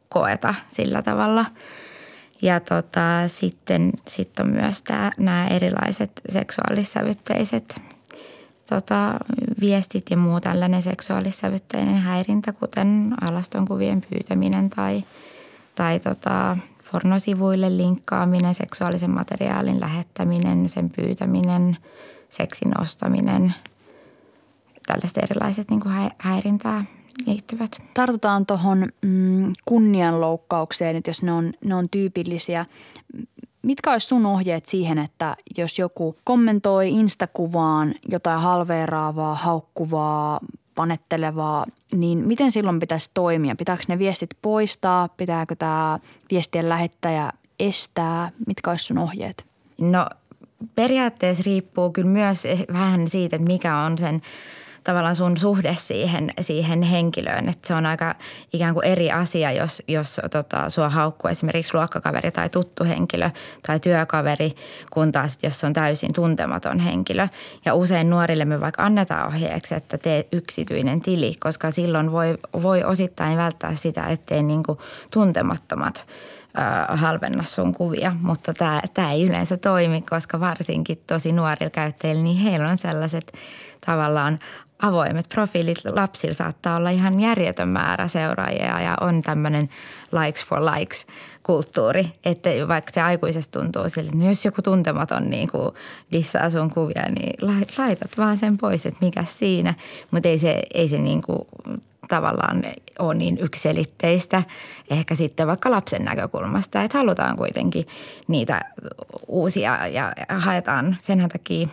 koeta 0.09 0.55
sillä 0.71 1.03
tavalla– 1.03 1.45
ja 2.43 2.61
tota, 2.61 3.29
sitten 3.29 3.93
sit 4.09 4.41
on 4.41 4.49
myös 4.51 4.85
nämä 5.19 5.49
erilaiset 5.49 6.21
seksuaalissävytteiset 6.29 7.81
tota, 8.69 9.15
viestit 9.61 10.11
ja 10.11 10.17
muu 10.17 10.41
tällainen 10.41 10.83
seksuaalissävytteinen 10.83 11.99
häirintä, 11.99 12.53
kuten 12.53 13.15
alastonkuvien 13.21 14.03
pyytäminen 14.11 14.71
tai, 14.71 15.05
tai 15.75 16.01
tota, 16.01 16.57
pornosivuille 16.93 17.77
linkkaaminen, 17.77 18.55
seksuaalisen 18.55 19.11
materiaalin 19.11 19.81
lähettäminen, 19.81 20.69
sen 20.69 20.91
pyytäminen, 20.91 21.77
seksin 22.29 22.81
ostaminen, 22.81 23.55
tällaiset 24.87 25.19
erilaiset 25.19 25.71
niin 25.71 26.15
häirintää 26.19 26.85
liittyvät. 27.27 27.83
Tartutaan 27.95 28.47
tuohon 28.47 28.89
mm, 29.03 29.53
kunnianloukkaukseen, 29.65 30.97
että 30.97 31.11
jos 31.11 31.23
ne 31.23 31.33
on, 31.33 31.53
ne 31.65 31.75
on 31.75 31.89
tyypillisiä. 31.89 32.67
Mitkä 33.63 33.93
olisi 33.93 34.07
sun 34.07 34.27
ohjeet 34.27 34.67
siihen, 34.67 34.99
että 34.99 35.37
jos 35.59 35.79
joku 35.79 36.17
kommentoi 36.25 36.91
Instakuvaan 36.91 37.95
jotain 38.09 38.41
halveeraavaa, 38.41 39.35
haukkuvaa, 39.35 40.41
panettelevaa, 40.75 41.67
niin 41.95 42.19
miten 42.19 42.53
silloin 42.53 42.81
pitäisi 42.81 43.11
toimia? 43.15 43.57
Pitääkö 43.57 43.83
ne 43.89 43.99
viestit 43.99 44.31
poistaa? 44.43 45.09
Pitääkö 45.09 45.57
tämä 45.57 45.99
viestien 46.31 46.69
lähettäjä 46.69 47.33
estää? 47.59 48.31
Mitkä 48.47 48.71
olisi 48.71 48.85
sun 48.85 48.99
ohjeet? 48.99 49.47
No 49.81 50.07
periaatteessa 50.75 51.43
riippuu 51.47 51.91
kyllä 51.91 52.09
myös 52.09 52.45
vähän 52.73 53.09
siitä, 53.09 53.37
että 53.37 53.49
mikä 53.49 53.77
on 53.79 53.99
sen– 53.99 54.23
tavallaan 54.85 55.17
sun 55.17 55.37
suhde 55.37 55.77
siihen, 55.79 56.33
siihen 56.41 56.83
henkilöön. 56.83 57.49
Että 57.49 57.69
se 57.69 57.75
on 57.75 57.87
aika 57.87 58.15
ikään 58.53 58.75
kuin 58.75 58.87
eri 58.87 59.13
asia, 59.13 59.53
jos, 59.53 59.83
jos 59.89 60.21
tota, 60.31 60.71
sua 60.71 60.89
haukkuu 60.89 61.31
esimerkiksi 61.31 61.75
luokkakaveri 61.75 62.31
tai 62.31 62.49
tuttu 62.49 62.85
henkilö 62.85 63.31
tai 63.67 63.81
työkaveri, 63.81 64.55
kun 64.91 65.13
taas 65.13 65.39
jos 65.43 65.65
on 65.65 65.73
täysin 65.73 66.13
tuntematon 66.13 66.79
henkilö. 66.79 67.29
Ja 67.65 67.75
usein 67.75 68.11
nuorille 68.11 68.45
me 68.45 68.61
vaikka 68.61 68.83
annetaan 68.83 69.27
ohjeeksi, 69.27 69.75
että 69.75 69.99
tee 69.99 70.29
yksityinen 70.33 71.01
tili, 71.01 71.35
koska 71.41 71.71
silloin 71.71 72.13
voi, 72.13 72.39
voi 72.63 72.85
osittain 72.85 73.39
välttää 73.39 73.75
sitä, 73.75 74.07
ettei 74.07 74.43
niin 74.43 74.63
kuin 74.63 74.79
tuntemattomat 75.11 76.07
halvenna 76.89 77.43
sun 77.43 77.75
kuvia, 77.75 78.13
mutta 78.21 78.53
tämä, 78.53 78.83
tämä 78.95 79.13
ei 79.13 79.27
yleensä 79.27 79.57
toimi, 79.57 80.03
koska 80.03 80.41
varsinkin 80.41 81.03
tosi 81.07 81.33
nuorilla 81.33 81.71
käyttäjillä, 81.71 82.23
niin 82.23 82.37
heillä 82.37 82.69
on 82.69 82.79
sellaiset 82.79 83.33
tavallaan 83.87 84.39
avoimet 84.83 85.29
profiilit. 85.29 85.79
Lapsilla 85.93 86.35
saattaa 86.35 86.77
olla 86.77 86.91
ihan 86.91 87.21
järjetön 87.21 87.69
määrä 87.69 88.09
seuraajia 88.09 88.81
ja 88.81 88.97
on 89.01 89.23
tämmöinen 89.23 89.69
likes 90.25 90.45
for 90.45 90.61
likes 90.61 91.07
kulttuuri. 91.43 92.07
Että 92.25 92.51
vaikka 92.69 92.93
se 92.93 93.01
aikuisesta 93.01 93.61
tuntuu 93.61 93.89
siltä, 93.89 94.11
että 94.15 94.25
jos 94.25 94.45
joku 94.45 94.63
tuntematon 94.63 95.31
niin 95.31 95.51
kuin 95.51 95.75
dissaa 96.13 96.51
sun 96.51 96.71
kuvia, 96.71 97.09
niin 97.09 97.35
laitat 97.79 98.19
vaan 98.19 98.37
sen 98.37 98.59
pois, 98.59 98.87
että 98.87 99.05
mikä 99.05 99.25
siinä. 99.25 99.75
Mutta 100.11 100.29
ei 100.29 100.39
se, 100.39 100.63
ei 100.75 100.89
se 100.89 100.99
niin 100.99 101.23
kuin 101.23 101.49
tavallaan 102.09 102.63
ole 102.99 103.15
niin 103.15 103.39
ykselitteistä 103.39 104.43
ehkä 104.91 105.15
sitten 105.15 105.47
vaikka 105.47 105.71
lapsen 105.71 106.05
näkökulmasta, 106.05 106.83
että 106.83 106.99
halutaan 106.99 107.37
kuitenkin 107.37 107.87
niitä 108.29 108.61
uusia 109.27 109.87
ja 109.87 110.13
haetaan 110.29 110.97
sen 111.03 111.29
takia 111.33 111.69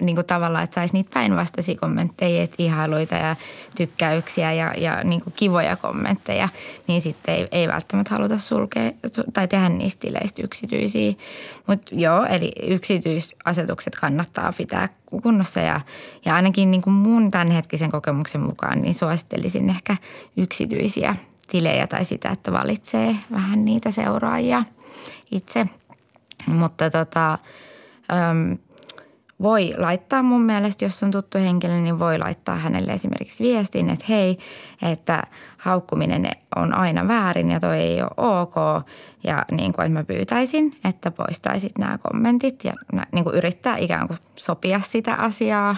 niin 0.00 0.14
kuin 0.14 0.26
tavallaan, 0.26 0.64
että 0.64 0.74
saisi 0.74 0.94
niitä 0.94 1.10
päinvastaisia 1.14 1.78
kommentteja, 1.80 2.42
että 2.42 2.56
ihailuita 2.58 3.14
ja 3.14 3.36
tykkäyksiä 3.76 4.52
ja, 4.52 4.74
ja 4.76 5.04
niin 5.04 5.20
kuin 5.20 5.34
kivoja 5.36 5.76
kommentteja, 5.76 6.48
niin 6.86 7.02
sitten 7.02 7.34
ei, 7.34 7.48
ei 7.52 7.68
välttämättä 7.68 8.14
haluta 8.14 8.38
sulkea 8.38 8.92
tai 9.32 9.48
tehdä 9.48 9.68
niistä 9.68 10.00
tileistä 10.00 10.42
yksityisiä. 10.42 11.12
Mutta 11.66 11.94
joo, 11.94 12.24
eli 12.24 12.52
yksityisasetukset 12.62 13.94
kannattaa 14.00 14.52
pitää 14.52 14.88
kunnossa 15.22 15.60
ja, 15.60 15.80
ja 16.24 16.34
ainakin 16.34 16.70
niin 16.70 16.82
kuin 16.82 16.94
mun 16.94 17.30
tämänhetkisen 17.30 17.90
kokemuksen 17.90 18.40
mukaan 18.40 18.82
niin 18.82 18.94
suosittelisin 18.94 19.70
ehkä 19.70 19.96
yksityisiä 20.36 21.16
tilejä 21.48 21.86
tai 21.86 22.04
sitä, 22.04 22.28
että 22.28 22.52
valitsee 22.52 23.16
vähän 23.32 23.64
niitä 23.64 23.90
seuraajia 23.90 24.64
itse. 25.30 25.66
Mutta 26.46 26.90
tota, 26.90 27.38
voi 29.42 29.74
laittaa 29.78 30.22
mun 30.22 30.42
mielestä, 30.42 30.84
jos 30.84 31.02
on 31.02 31.10
tuttu 31.10 31.38
henkilö, 31.38 31.80
niin 31.80 31.98
voi 31.98 32.18
laittaa 32.18 32.56
hänelle 32.56 32.92
esimerkiksi 32.92 33.44
viestin, 33.44 33.90
että 33.90 34.04
hei, 34.08 34.38
että 34.82 35.22
haukkuminen 35.58 36.30
on 36.56 36.74
aina 36.74 37.08
väärin 37.08 37.50
ja 37.50 37.60
toi 37.60 37.78
ei 37.78 38.02
ole 38.02 38.10
ok. 38.16 38.54
Ja 39.24 39.44
niin 39.50 39.72
kuin, 39.72 39.86
että 39.86 39.98
mä 39.98 40.04
pyytäisin, 40.04 40.76
että 40.84 41.10
poistaisit 41.10 41.78
nämä 41.78 41.98
kommentit 41.98 42.64
ja 42.64 42.72
niin 43.12 43.24
kuin 43.24 43.36
yrittää 43.36 43.76
ikään 43.76 44.08
kuin 44.08 44.18
sopia 44.36 44.80
sitä 44.80 45.14
asiaa. 45.14 45.76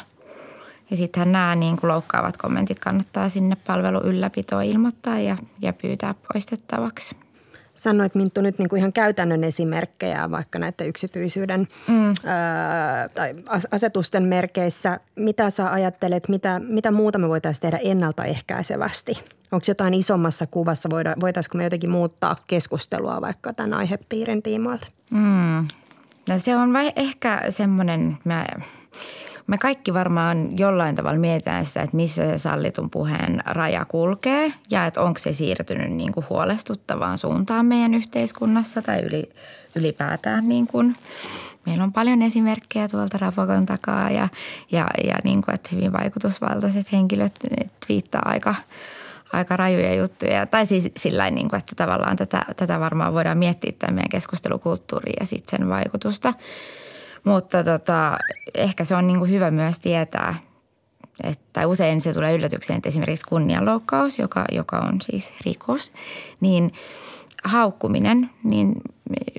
Ja 0.90 0.96
sittenhän 0.96 1.32
nämä 1.32 1.56
niin 1.56 1.76
kuin 1.76 1.88
loukkaavat 1.88 2.36
kommentit 2.36 2.78
kannattaa 2.78 3.28
sinne 3.28 3.56
palvelu 3.66 4.00
ylläpitoon 4.00 4.64
ilmoittaa 4.64 5.18
ja, 5.18 5.36
ja 5.62 5.72
pyytää 5.72 6.14
poistettavaksi. 6.32 7.25
Sanoit 7.76 8.14
Minttu 8.14 8.40
nyt 8.40 8.58
niin 8.58 8.68
kuin 8.68 8.78
ihan 8.78 8.92
käytännön 8.92 9.44
esimerkkejä 9.44 10.30
vaikka 10.30 10.58
näiden 10.58 10.88
yksityisyyden 10.88 11.68
mm. 11.88 12.12
ää, 12.24 13.08
tai 13.08 13.34
asetusten 13.70 14.22
merkeissä. 14.22 15.00
Mitä 15.16 15.50
sä 15.50 15.72
ajattelet, 15.72 16.28
mitä, 16.28 16.60
mitä 16.68 16.90
muuta 16.90 17.18
me 17.18 17.28
voitaisiin 17.28 17.62
tehdä 17.62 17.78
ennaltaehkäisevästi? 17.82 19.14
Onko 19.52 19.64
jotain 19.68 19.94
isommassa 19.94 20.46
kuvassa, 20.46 20.90
voida, 20.90 21.14
voitaisiinko 21.20 21.58
me 21.58 21.64
jotenkin 21.64 21.90
muuttaa 21.90 22.36
keskustelua 22.46 23.20
vaikka 23.20 23.52
tämän 23.52 23.74
aihepiirin 23.74 24.42
tiimoilta? 24.42 24.88
Mm. 25.10 25.66
No 26.28 26.38
se 26.38 26.56
on 26.56 26.72
vai 26.72 26.92
ehkä 26.96 27.42
semmoinen, 27.50 28.18
mä 28.24 28.46
me 29.46 29.58
kaikki 29.58 29.94
varmaan 29.94 30.58
jollain 30.58 30.96
tavalla 30.96 31.18
mietitään 31.18 31.64
sitä, 31.64 31.82
että 31.82 31.96
missä 31.96 32.22
se 32.22 32.38
sallitun 32.38 32.90
puheen 32.90 33.42
raja 33.46 33.84
kulkee 33.84 34.52
ja 34.70 34.86
että 34.86 35.02
onko 35.02 35.18
se 35.18 35.32
siirtynyt 35.32 35.92
niin 35.92 36.12
kuin 36.12 36.26
huolestuttavaan 36.30 37.18
suuntaan 37.18 37.66
meidän 37.66 37.94
yhteiskunnassa 37.94 38.82
tai 38.82 39.00
yli, 39.00 39.30
ylipäätään 39.74 40.48
niin 40.48 40.66
kuin 40.66 40.96
Meillä 41.66 41.84
on 41.84 41.92
paljon 41.92 42.22
esimerkkejä 42.22 42.88
tuolta 42.88 43.18
Rafokon 43.18 43.66
takaa 43.66 44.10
ja, 44.10 44.28
ja, 44.72 44.86
ja 45.04 45.14
niin 45.24 45.42
kuin, 45.42 45.54
että 45.54 45.68
hyvin 45.72 45.92
vaikutusvaltaiset 45.92 46.92
henkilöt 46.92 47.32
viittaa 47.88 48.22
aika, 48.24 48.54
aika 49.32 49.56
rajuja 49.56 49.94
juttuja. 49.94 50.46
Tai 50.46 50.66
siis 50.66 50.88
sillä 50.96 51.30
niin 51.30 51.48
kuin, 51.48 51.58
että 51.58 51.72
tavallaan 51.76 52.16
tätä, 52.16 52.44
tätä 52.56 52.80
varmaan 52.80 53.14
voidaan 53.14 53.38
miettiä 53.38 53.72
tämän 53.78 53.94
meidän 53.94 54.10
keskustelukulttuuria 54.10 55.16
ja 55.20 55.26
sitten 55.26 55.58
sen 55.58 55.68
vaikutusta– 55.68 56.34
mutta 57.26 57.64
tota, 57.64 58.18
ehkä 58.54 58.84
se 58.84 58.96
on 58.96 59.06
niin 59.06 59.18
kuin 59.18 59.30
hyvä 59.30 59.50
myös 59.50 59.78
tietää, 59.78 60.34
että 61.24 61.66
usein 61.66 62.00
se 62.00 62.12
tulee 62.12 62.34
yllätykseen, 62.34 62.76
että 62.76 62.88
esimerkiksi 62.88 63.26
kunnianloukkaus, 63.28 64.18
joka, 64.18 64.44
joka 64.52 64.78
on 64.78 65.00
siis 65.00 65.32
rikos, 65.46 65.92
niin 66.40 66.72
haukkuminen, 67.44 68.30
niin 68.44 68.74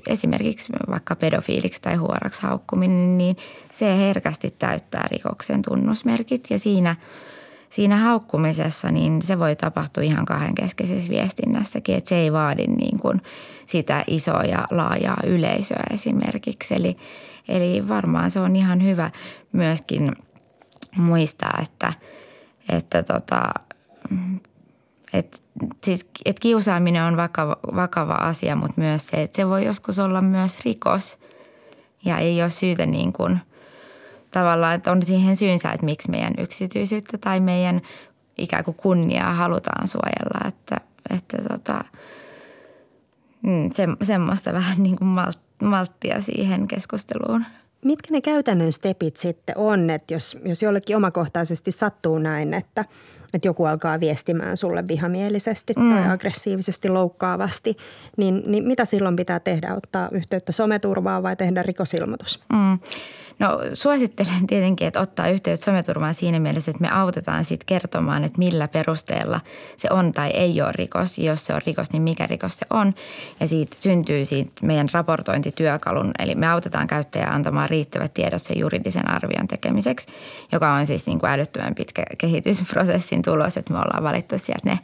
esimerkiksi 0.08 0.72
vaikka 0.90 1.16
pedofiiliksi 1.16 1.82
tai 1.82 1.96
huoraksi 1.96 2.42
haukkuminen, 2.42 3.18
niin 3.18 3.36
se 3.72 3.98
herkästi 3.98 4.54
täyttää 4.58 5.08
rikoksen 5.10 5.62
tunnusmerkit 5.62 6.44
ja 6.50 6.58
siinä– 6.58 6.96
siinä 7.70 7.96
haukkumisessa 7.96 8.90
niin 8.90 9.22
se 9.22 9.38
voi 9.38 9.56
tapahtua 9.56 10.02
ihan 10.02 10.24
kahden 10.24 10.54
keskeisessä 10.54 11.10
viestinnässäkin, 11.10 11.94
että 11.94 12.08
se 12.08 12.16
ei 12.16 12.32
vaadi 12.32 12.66
niin 12.66 12.98
kuin 12.98 13.22
sitä 13.66 14.04
isoa 14.06 14.42
ja 14.42 14.64
laajaa 14.70 15.20
yleisöä 15.26 15.82
esimerkiksi. 15.90 16.74
Eli, 16.74 16.96
Eli 17.48 17.88
varmaan 17.88 18.30
se 18.30 18.40
on 18.40 18.56
ihan 18.56 18.84
hyvä 18.84 19.10
myöskin 19.52 20.12
muistaa, 20.96 21.58
että, 21.62 21.92
että 22.68 23.02
tota, 23.02 23.42
et, 25.12 25.42
siis, 25.84 26.06
et 26.24 26.40
kiusaaminen 26.40 27.02
on 27.02 27.16
vakava, 27.16 27.56
vakava 27.74 28.12
asia, 28.12 28.56
mutta 28.56 28.80
myös 28.80 29.06
se, 29.06 29.22
että 29.22 29.36
se 29.36 29.48
voi 29.48 29.64
joskus 29.64 29.98
olla 29.98 30.20
myös 30.20 30.64
rikos. 30.64 31.18
Ja 32.04 32.18
ei 32.18 32.42
ole 32.42 32.50
syytä 32.50 32.86
niin 32.86 33.12
kuin, 33.12 33.40
tavallaan, 34.30 34.74
että 34.74 34.92
on 34.92 35.02
siihen 35.02 35.36
syynsä, 35.36 35.70
että 35.70 35.84
miksi 35.84 36.10
meidän 36.10 36.34
yksityisyyttä 36.38 37.18
tai 37.18 37.40
meidän 37.40 37.80
ikään 38.38 38.64
kuin 38.64 38.76
kunniaa 38.76 39.34
halutaan 39.34 39.88
suojella. 39.88 40.48
Että, 40.48 40.80
että 41.10 41.36
tota, 41.48 41.84
mm, 43.42 43.70
se, 43.72 43.88
semmoista 44.02 44.52
vähän 44.52 44.82
niin 44.82 44.96
kuin 44.96 45.08
malttia 45.08 45.47
malttia 45.62 46.20
siihen 46.20 46.68
keskusteluun. 46.68 47.44
Mitkä 47.84 48.08
ne 48.10 48.20
käytännön 48.20 48.72
stepit 48.72 49.16
sitten 49.16 49.58
on, 49.58 49.90
että 49.90 50.14
jos, 50.14 50.38
jos 50.44 50.62
jollekin 50.62 50.96
omakohtaisesti 50.96 51.72
sattuu 51.72 52.18
näin, 52.18 52.54
että, 52.54 52.84
että 53.34 53.48
joku 53.48 53.64
alkaa 53.64 54.00
viestimään 54.00 54.56
sulle 54.56 54.88
vihamielisesti 54.88 55.74
mm. 55.78 55.94
tai 55.94 56.10
aggressiivisesti 56.10 56.88
loukkaavasti, 56.88 57.76
niin, 58.16 58.42
niin 58.46 58.64
mitä 58.64 58.84
silloin 58.84 59.16
pitää 59.16 59.40
tehdä? 59.40 59.74
Ottaa 59.74 60.08
yhteyttä 60.12 60.52
someturvaa 60.52 61.22
vai 61.22 61.36
tehdä 61.36 61.62
rikosilmoitus? 61.62 62.40
Mm. 62.52 62.78
No 63.38 63.60
suosittelen 63.74 64.46
tietenkin, 64.46 64.88
että 64.88 65.00
ottaa 65.00 65.28
yhteyttä 65.28 65.64
someturvaan 65.64 66.14
siinä 66.14 66.40
mielessä, 66.40 66.70
että 66.70 66.80
me 66.80 66.90
autetaan 66.90 67.44
sitten 67.44 67.66
kertomaan, 67.66 68.24
että 68.24 68.38
millä 68.38 68.68
perusteella 68.68 69.40
se 69.76 69.88
on 69.90 70.12
tai 70.12 70.30
ei 70.30 70.62
ole 70.62 70.72
rikos. 70.72 71.18
Jos 71.18 71.46
se 71.46 71.54
on 71.54 71.60
rikos, 71.66 71.92
niin 71.92 72.02
mikä 72.02 72.26
rikos 72.26 72.58
se 72.58 72.66
on. 72.70 72.94
Ja 73.40 73.48
siitä 73.48 73.76
syntyy 73.80 74.24
siitä 74.24 74.52
meidän 74.62 74.88
raportointityökalun, 74.92 76.10
eli 76.18 76.34
me 76.34 76.48
autetaan 76.48 76.86
käyttäjää 76.86 77.34
antamaan 77.34 77.70
riittävät 77.70 78.14
tiedot 78.14 78.42
sen 78.42 78.58
juridisen 78.58 79.10
arvion 79.10 79.48
tekemiseksi, 79.48 80.08
joka 80.52 80.72
on 80.72 80.86
siis 80.86 81.06
niin 81.06 81.18
kuin 81.18 81.30
älyttömän 81.30 81.74
pitkä 81.74 82.02
kehitysprosessin 82.18 83.22
tulos, 83.22 83.56
että 83.56 83.72
me 83.72 83.78
ollaan 83.78 84.02
valittu 84.02 84.38
sieltä 84.38 84.68
ne 84.68 84.78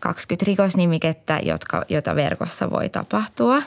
20 0.00 0.46
rikosnimikettä, 0.46 1.40
jotka, 1.42 1.84
jota 1.88 2.16
verkossa 2.16 2.70
voi 2.70 2.88
tapahtua. 2.88 3.62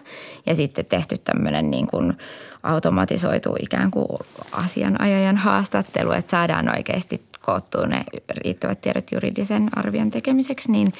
Ja 0.45 0.55
sitten 0.55 0.85
tehty 0.85 1.17
tämmöinen 1.17 1.71
niin 1.71 1.87
kuin 1.87 2.13
automatisoitu 2.63 3.55
ikään 3.59 3.91
kuin 3.91 4.07
asianajajan 4.51 5.37
haastattelu, 5.37 6.11
että 6.11 6.31
saadaan 6.31 6.75
oikeasti 6.75 7.21
koottua 7.41 7.85
ne 7.85 8.03
riittävät 8.29 8.81
tiedot 8.81 9.11
juridisen 9.11 9.69
arvion 9.75 10.09
tekemiseksi, 10.09 10.71
niin 10.71 10.93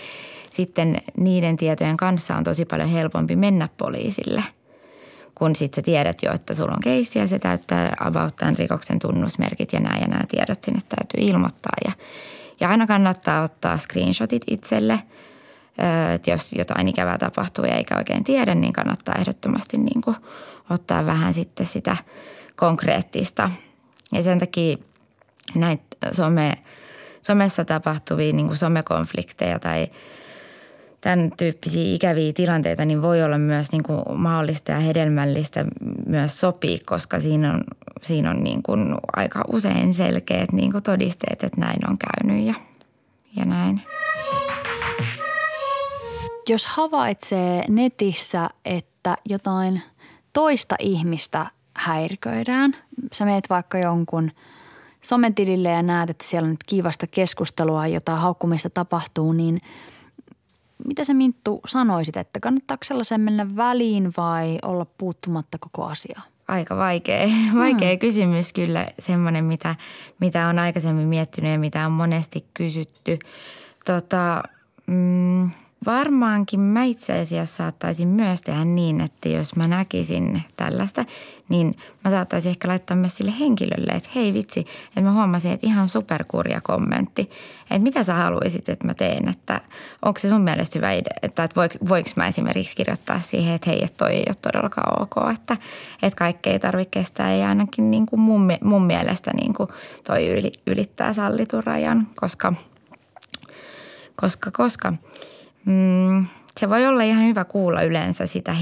sitten 0.51 1.01
niiden 1.17 1.57
tietojen 1.57 1.97
kanssa 1.97 2.35
on 2.35 2.43
tosi 2.43 2.65
paljon 2.65 2.89
helpompi 2.89 3.35
mennä 3.35 3.69
poliisille– 3.77 4.43
kun 5.41 5.55
sitten 5.55 5.75
sä 5.75 5.85
tiedät 5.85 6.23
jo, 6.23 6.33
että 6.33 6.55
sulla 6.55 6.71
on 6.71 6.81
keissi 6.83 7.19
ja 7.19 7.27
se 7.27 7.39
täyttää 7.39 7.95
about 7.99 8.35
tämän 8.35 8.57
rikoksen 8.57 8.99
tunnusmerkit 8.99 9.73
ja 9.73 9.79
nämä 9.79 9.97
ja 9.97 10.07
nämä 10.07 10.23
tiedot 10.27 10.63
sinne 10.63 10.79
täytyy 10.89 11.31
ilmoittaa. 11.31 11.73
Ja, 11.85 11.91
ja 12.59 12.69
aina 12.69 12.87
kannattaa 12.87 13.43
ottaa 13.43 13.77
screenshotit 13.77 14.41
itselle, 14.47 14.99
että 16.13 16.31
jos 16.31 16.53
jotain 16.53 16.87
ikävää 16.87 17.17
tapahtuu 17.17 17.65
ja 17.65 17.75
eikä 17.75 17.97
oikein 17.97 18.23
tiedä, 18.23 18.55
niin 18.55 18.73
kannattaa 18.73 19.15
ehdottomasti 19.19 19.77
niin 19.77 20.01
kuin 20.01 20.15
ottaa 20.69 21.05
vähän 21.05 21.33
sitten 21.33 21.65
sitä 21.65 21.97
konkreettista. 22.55 23.51
Ja 24.11 24.23
sen 24.23 24.39
takia 24.39 24.77
näitä 25.55 25.83
some, 26.11 26.53
somessa 27.21 27.65
tapahtuvia 27.65 28.33
niin 28.33 28.47
kuin 28.47 28.57
somekonflikteja 28.57 29.59
tai 29.59 29.87
tämän 31.01 31.31
tyyppisiä 31.37 31.95
ikäviä 31.95 32.33
tilanteita, 32.33 32.85
niin 32.85 33.01
voi 33.01 33.23
olla 33.23 33.37
myös 33.37 33.71
niin 33.71 33.83
kuin 33.83 34.03
mahdollista 34.15 34.71
ja 34.71 34.79
hedelmällistä 34.79 35.65
myös 36.05 36.39
sopii, 36.39 36.79
koska 36.79 37.19
siinä 37.19 37.53
on, 37.53 37.63
siinä 38.01 38.29
on 38.29 38.43
niin 38.43 38.63
kuin 38.63 38.95
aika 39.15 39.43
usein 39.47 39.93
selkeät 39.93 40.51
niin 40.51 40.71
kuin 40.71 40.83
todisteet, 40.83 41.43
että 41.43 41.61
näin 41.61 41.89
on 41.89 41.97
käynyt 41.97 42.45
ja, 42.45 42.53
ja 43.35 43.45
näin. 43.45 43.81
Jos 46.51 46.65
havaitsee 46.65 47.65
netissä, 47.67 48.49
että 48.65 49.17
jotain 49.29 49.81
toista 50.33 50.75
ihmistä 50.79 51.45
häiriköidään, 51.77 52.75
sä 53.11 53.25
meet 53.25 53.49
vaikka 53.49 53.77
jonkun 53.77 54.31
sometilille 55.01 55.69
ja 55.69 55.81
näet, 55.83 56.09
että 56.09 56.25
siellä 56.27 56.45
on 56.45 56.51
nyt 56.51 56.63
kiivasta 56.67 57.07
keskustelua, 57.07 57.87
jota 57.87 58.15
haukkumista 58.15 58.69
tapahtuu, 58.69 59.33
niin 59.33 59.61
mitä 60.85 61.03
se 61.03 61.13
Minttu 61.13 61.61
sanoisit, 61.65 62.17
että 62.17 62.39
kannattaako 62.39 62.83
sellaisen 62.83 63.21
mennä 63.21 63.55
väliin 63.55 64.13
vai 64.17 64.59
olla 64.63 64.85
puuttumatta 64.97 65.57
koko 65.57 65.85
asiaa? 65.85 66.21
Aika 66.47 66.75
vaikea, 66.75 67.27
vaikea 67.59 67.89
hmm. 67.89 67.99
kysymys 67.99 68.53
kyllä, 68.53 68.87
semmoinen 68.99 69.45
mitä, 69.45 69.75
mitä 70.19 70.47
on 70.47 70.59
aikaisemmin 70.59 71.07
miettinyt 71.07 71.51
ja 71.51 71.59
mitä 71.59 71.85
on 71.85 71.91
monesti 71.91 72.45
kysytty. 72.53 73.19
Tota, 73.85 74.43
mm, 74.87 75.51
varmaankin 75.85 76.59
mä 76.59 76.83
itse 76.83 77.19
asiassa 77.19 77.55
saattaisin 77.55 78.07
myös 78.07 78.41
tehdä 78.41 78.65
niin, 78.65 79.01
että 79.01 79.29
jos 79.29 79.55
mä 79.55 79.67
näkisin 79.67 80.43
tällaista, 80.57 81.05
niin 81.49 81.75
mä 82.03 82.11
saattaisin 82.11 82.49
ehkä 82.49 82.67
laittaa 82.67 82.97
myös 82.97 83.17
sille 83.17 83.33
henkilölle, 83.39 83.91
että 83.91 84.09
hei 84.15 84.33
vitsi, 84.33 84.59
että 84.87 85.01
mä 85.01 85.11
huomasin, 85.11 85.51
että 85.51 85.67
ihan 85.67 85.89
superkurja 85.89 86.61
kommentti. 86.61 87.21
Että 87.61 87.83
mitä 87.83 88.03
sä 88.03 88.13
haluaisit, 88.13 88.69
että 88.69 88.87
mä 88.87 88.93
teen, 88.93 89.29
että 89.29 89.61
onko 90.05 90.19
se 90.19 90.29
sun 90.29 90.41
mielestä 90.41 90.79
hyvä 90.79 90.91
idea, 90.91 91.13
että, 91.21 91.49
voiko, 91.55 91.75
voiko 91.89 92.09
mä 92.15 92.27
esimerkiksi 92.27 92.75
kirjoittaa 92.75 93.19
siihen, 93.19 93.55
että 93.55 93.69
hei, 93.69 93.83
että 93.83 93.97
toi 93.97 94.11
ei 94.11 94.25
ole 94.27 94.35
todellakaan 94.41 95.01
ok, 95.01 95.33
että, 95.33 95.57
että 96.01 96.17
kaikki 96.17 96.49
ei 96.49 96.59
tarvitse 96.59 96.91
kestää. 96.91 97.35
Ja 97.35 97.49
ainakin 97.49 97.91
niin 97.91 98.05
kuin 98.05 98.19
mun, 98.19 98.51
mun 98.63 98.85
mielestä 98.85 99.31
niin 99.33 99.53
kuin 99.53 99.69
toi 100.03 100.27
ylittää 100.67 101.13
sallitun 101.13 101.63
rajan, 101.63 102.07
koska, 102.15 102.53
koska, 104.15 104.51
koska– 104.51 104.93
mm, 105.65 106.25
se 106.59 106.69
voi 106.69 106.87
olla 106.87 107.03
ihan 107.03 107.25
hyvä 107.25 107.43
kuulla 107.43 107.81
yleensä 107.81 108.27
sitä 108.27 108.55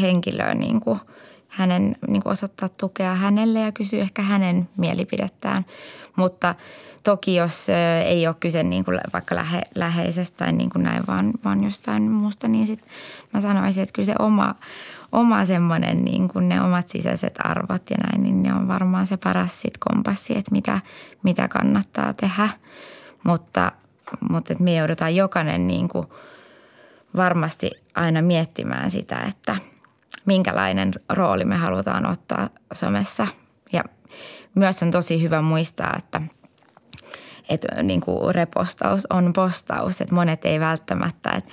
henkilöä, 0.00 0.54
niin 0.54 0.80
kuin 0.80 1.00
hänen, 1.48 1.96
niin 2.08 2.22
kuin 2.22 2.32
osoittaa 2.32 2.68
tukea 2.68 3.14
hänelle 3.14 3.60
ja 3.60 3.72
kysyä 3.72 4.00
ehkä 4.00 4.22
hänen 4.22 4.68
mielipidettään. 4.76 5.64
Mutta 6.16 6.54
toki 7.02 7.34
jos 7.34 7.66
ei 8.04 8.26
ole 8.26 8.36
kyse 8.40 8.62
niin 8.62 8.84
kuin 8.84 9.00
vaikka 9.12 9.34
lähe, 9.34 9.62
läheisestä 9.74 10.36
tai 10.36 10.52
niin 10.52 10.70
kuin 10.70 10.82
näin, 10.82 11.02
vaan, 11.06 11.32
vaan 11.44 11.64
jostain 11.64 12.02
muusta, 12.02 12.48
niin 12.48 12.66
sit 12.66 12.84
mä 13.32 13.40
sanoisin, 13.40 13.82
että 13.82 13.92
kyllä 13.92 14.06
se 14.06 14.14
oma, 14.18 14.54
oma 15.12 15.44
semmoinen, 15.44 16.04
niin 16.04 16.28
kuin 16.28 16.48
ne 16.48 16.60
omat 16.60 16.88
sisäiset 16.88 17.34
arvot 17.38 17.90
ja 17.90 17.96
näin, 17.96 18.22
niin 18.22 18.42
ne 18.42 18.54
on 18.54 18.68
varmaan 18.68 19.06
se 19.06 19.16
paras 19.16 19.60
sit 19.60 19.78
kompassi, 19.78 20.38
että 20.38 20.50
mitä, 20.50 20.80
mitä 21.22 21.48
kannattaa 21.48 22.12
tehdä. 22.12 22.48
Mutta, 23.24 23.72
mutta 24.30 24.52
että 24.52 24.64
me 24.64 24.74
joudutaan 24.74 25.16
jokainen 25.16 25.66
niin 25.66 25.88
kuin– 25.88 26.06
varmasti 27.16 27.70
aina 27.94 28.22
miettimään 28.22 28.90
sitä, 28.90 29.20
että 29.28 29.56
minkälainen 30.26 30.92
rooli 31.08 31.44
me 31.44 31.56
halutaan 31.56 32.06
ottaa 32.06 32.48
somessa. 32.72 33.26
Ja 33.72 33.84
myös 34.54 34.82
on 34.82 34.90
tosi 34.90 35.22
hyvä 35.22 35.42
muistaa, 35.42 35.94
että– 35.98 36.20
että 37.48 37.82
niin 37.82 38.00
kuin 38.00 38.34
repostaus 38.34 39.06
on 39.10 39.32
postaus, 39.32 40.00
että 40.00 40.14
monet 40.14 40.44
ei 40.44 40.60
välttämättä, 40.60 41.30
että, 41.30 41.50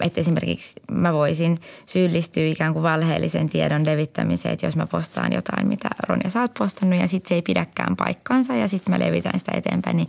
että 0.00 0.20
esimerkiksi 0.20 0.80
mä 0.90 1.12
voisin 1.12 1.60
syyllistyä 1.86 2.46
ikään 2.46 2.72
kuin 2.72 2.82
valheellisen 2.82 3.48
tiedon 3.48 3.86
levittämiseen, 3.86 4.52
että 4.52 4.66
jos 4.66 4.76
mä 4.76 4.86
postaan 4.86 5.32
jotain, 5.32 5.68
mitä 5.68 5.88
Ronja 6.08 6.30
sä 6.30 6.40
oot 6.40 6.54
postannut 6.58 7.00
ja 7.00 7.08
sitten 7.08 7.28
se 7.28 7.34
ei 7.34 7.42
pidäkään 7.42 7.96
paikkaansa 7.96 8.54
ja 8.54 8.68
sitten 8.68 8.94
mä 8.94 8.98
levitän 8.98 9.38
sitä 9.38 9.52
eteenpäin, 9.54 9.96
niin 9.96 10.08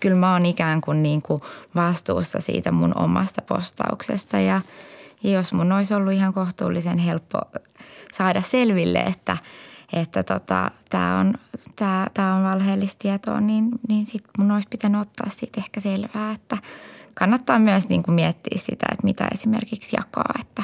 kyllä 0.00 0.16
mä 0.16 0.32
oon 0.32 0.46
ikään 0.46 0.80
kuin, 0.80 1.02
niin 1.02 1.22
kuin 1.22 1.42
vastuussa 1.74 2.40
siitä 2.40 2.72
mun 2.72 2.98
omasta 2.98 3.42
postauksesta. 3.42 4.38
Ja 4.38 4.60
jos 5.22 5.52
mun 5.52 5.72
olisi 5.72 5.94
ollut 5.94 6.12
ihan 6.12 6.32
kohtuullisen 6.32 6.98
helppo 6.98 7.40
saada 8.12 8.42
selville, 8.42 8.98
että– 8.98 9.36
että 9.92 10.22
tota, 10.22 10.70
tämä 10.90 11.18
on, 11.18 11.34
tää, 11.76 12.06
tää 12.14 12.34
on 12.34 12.44
valheellista 12.44 12.98
tietoa, 12.98 13.40
niin, 13.40 13.68
niin 13.88 14.06
sitten 14.06 14.30
mun 14.38 14.50
olisi 14.50 14.68
pitänyt 14.68 15.00
ottaa 15.00 15.30
siitä 15.30 15.60
ehkä 15.60 15.80
selvää, 15.80 16.32
että 16.32 16.58
kannattaa 17.14 17.58
myös 17.58 17.88
niin 17.88 18.02
kuin 18.02 18.14
miettiä 18.14 18.58
sitä, 18.58 18.86
että 18.92 19.04
mitä 19.04 19.28
esimerkiksi 19.34 19.96
jakaa, 19.96 20.34
että 20.40 20.62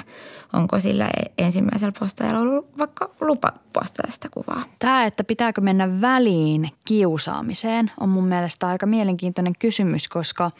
onko 0.52 0.80
sillä 0.80 1.08
ensimmäisellä 1.38 1.92
postaajalla 2.00 2.40
ollut 2.40 2.78
vaikka 2.78 3.10
lupa 3.20 3.52
postaa 3.72 4.10
sitä 4.10 4.28
kuvaa. 4.30 4.62
Tämä, 4.78 5.06
että 5.06 5.24
pitääkö 5.24 5.60
mennä 5.60 6.00
väliin 6.00 6.70
kiusaamiseen, 6.84 7.90
on 8.00 8.08
mun 8.08 8.24
mielestä 8.24 8.66
aika 8.66 8.86
mielenkiintoinen 8.86 9.54
kysymys, 9.58 10.08
koska– 10.08 10.50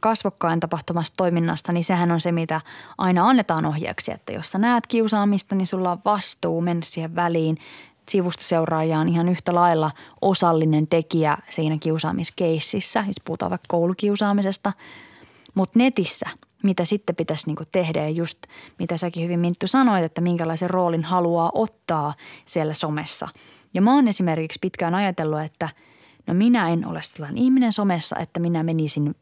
kasvokkain 0.00 0.60
tapahtumasta 0.60 1.14
toiminnasta, 1.16 1.72
niin 1.72 1.84
sehän 1.84 2.12
on 2.12 2.20
se, 2.20 2.32
mitä 2.32 2.60
aina 2.98 3.28
annetaan 3.28 3.66
ohjeeksi, 3.66 4.12
että 4.12 4.32
jos 4.32 4.50
sä 4.50 4.58
näet 4.58 4.86
kiusaamista, 4.86 5.54
niin 5.54 5.66
sulla 5.66 5.92
on 5.92 6.00
vastuu 6.04 6.60
mennä 6.60 6.84
siihen 6.84 7.14
väliin. 7.14 7.58
Sivusta 8.08 8.44
seuraaja 8.44 8.98
on 8.98 9.08
ihan 9.08 9.28
yhtä 9.28 9.54
lailla 9.54 9.90
osallinen 10.22 10.86
tekijä 10.86 11.38
siinä 11.50 11.78
kiusaamiskeississä, 11.80 13.04
jos 13.06 13.16
puhutaan 13.24 13.50
vaikka 13.50 13.66
koulukiusaamisesta. 13.68 14.72
Mutta 15.54 15.78
netissä, 15.78 16.26
mitä 16.62 16.84
sitten 16.84 17.16
pitäisi 17.16 17.46
niinku 17.46 17.64
tehdä 17.72 18.02
ja 18.02 18.10
just 18.10 18.38
mitä 18.78 18.96
säkin 18.96 19.24
hyvin 19.24 19.40
Minttu 19.40 19.66
sanoit, 19.66 20.04
että 20.04 20.20
minkälaisen 20.20 20.70
roolin 20.70 21.04
haluaa 21.04 21.50
ottaa 21.54 22.14
siellä 22.46 22.74
somessa. 22.74 23.28
Ja 23.74 23.82
mä 23.82 23.94
oon 23.94 24.08
esimerkiksi 24.08 24.58
pitkään 24.60 24.94
ajatellut, 24.94 25.40
että 25.40 25.68
no 26.26 26.34
minä 26.34 26.68
en 26.68 26.86
ole 26.86 27.02
sellainen 27.02 27.38
ihminen 27.38 27.72
somessa, 27.72 28.16
että 28.18 28.40
minä 28.40 28.62
menisin 28.62 29.14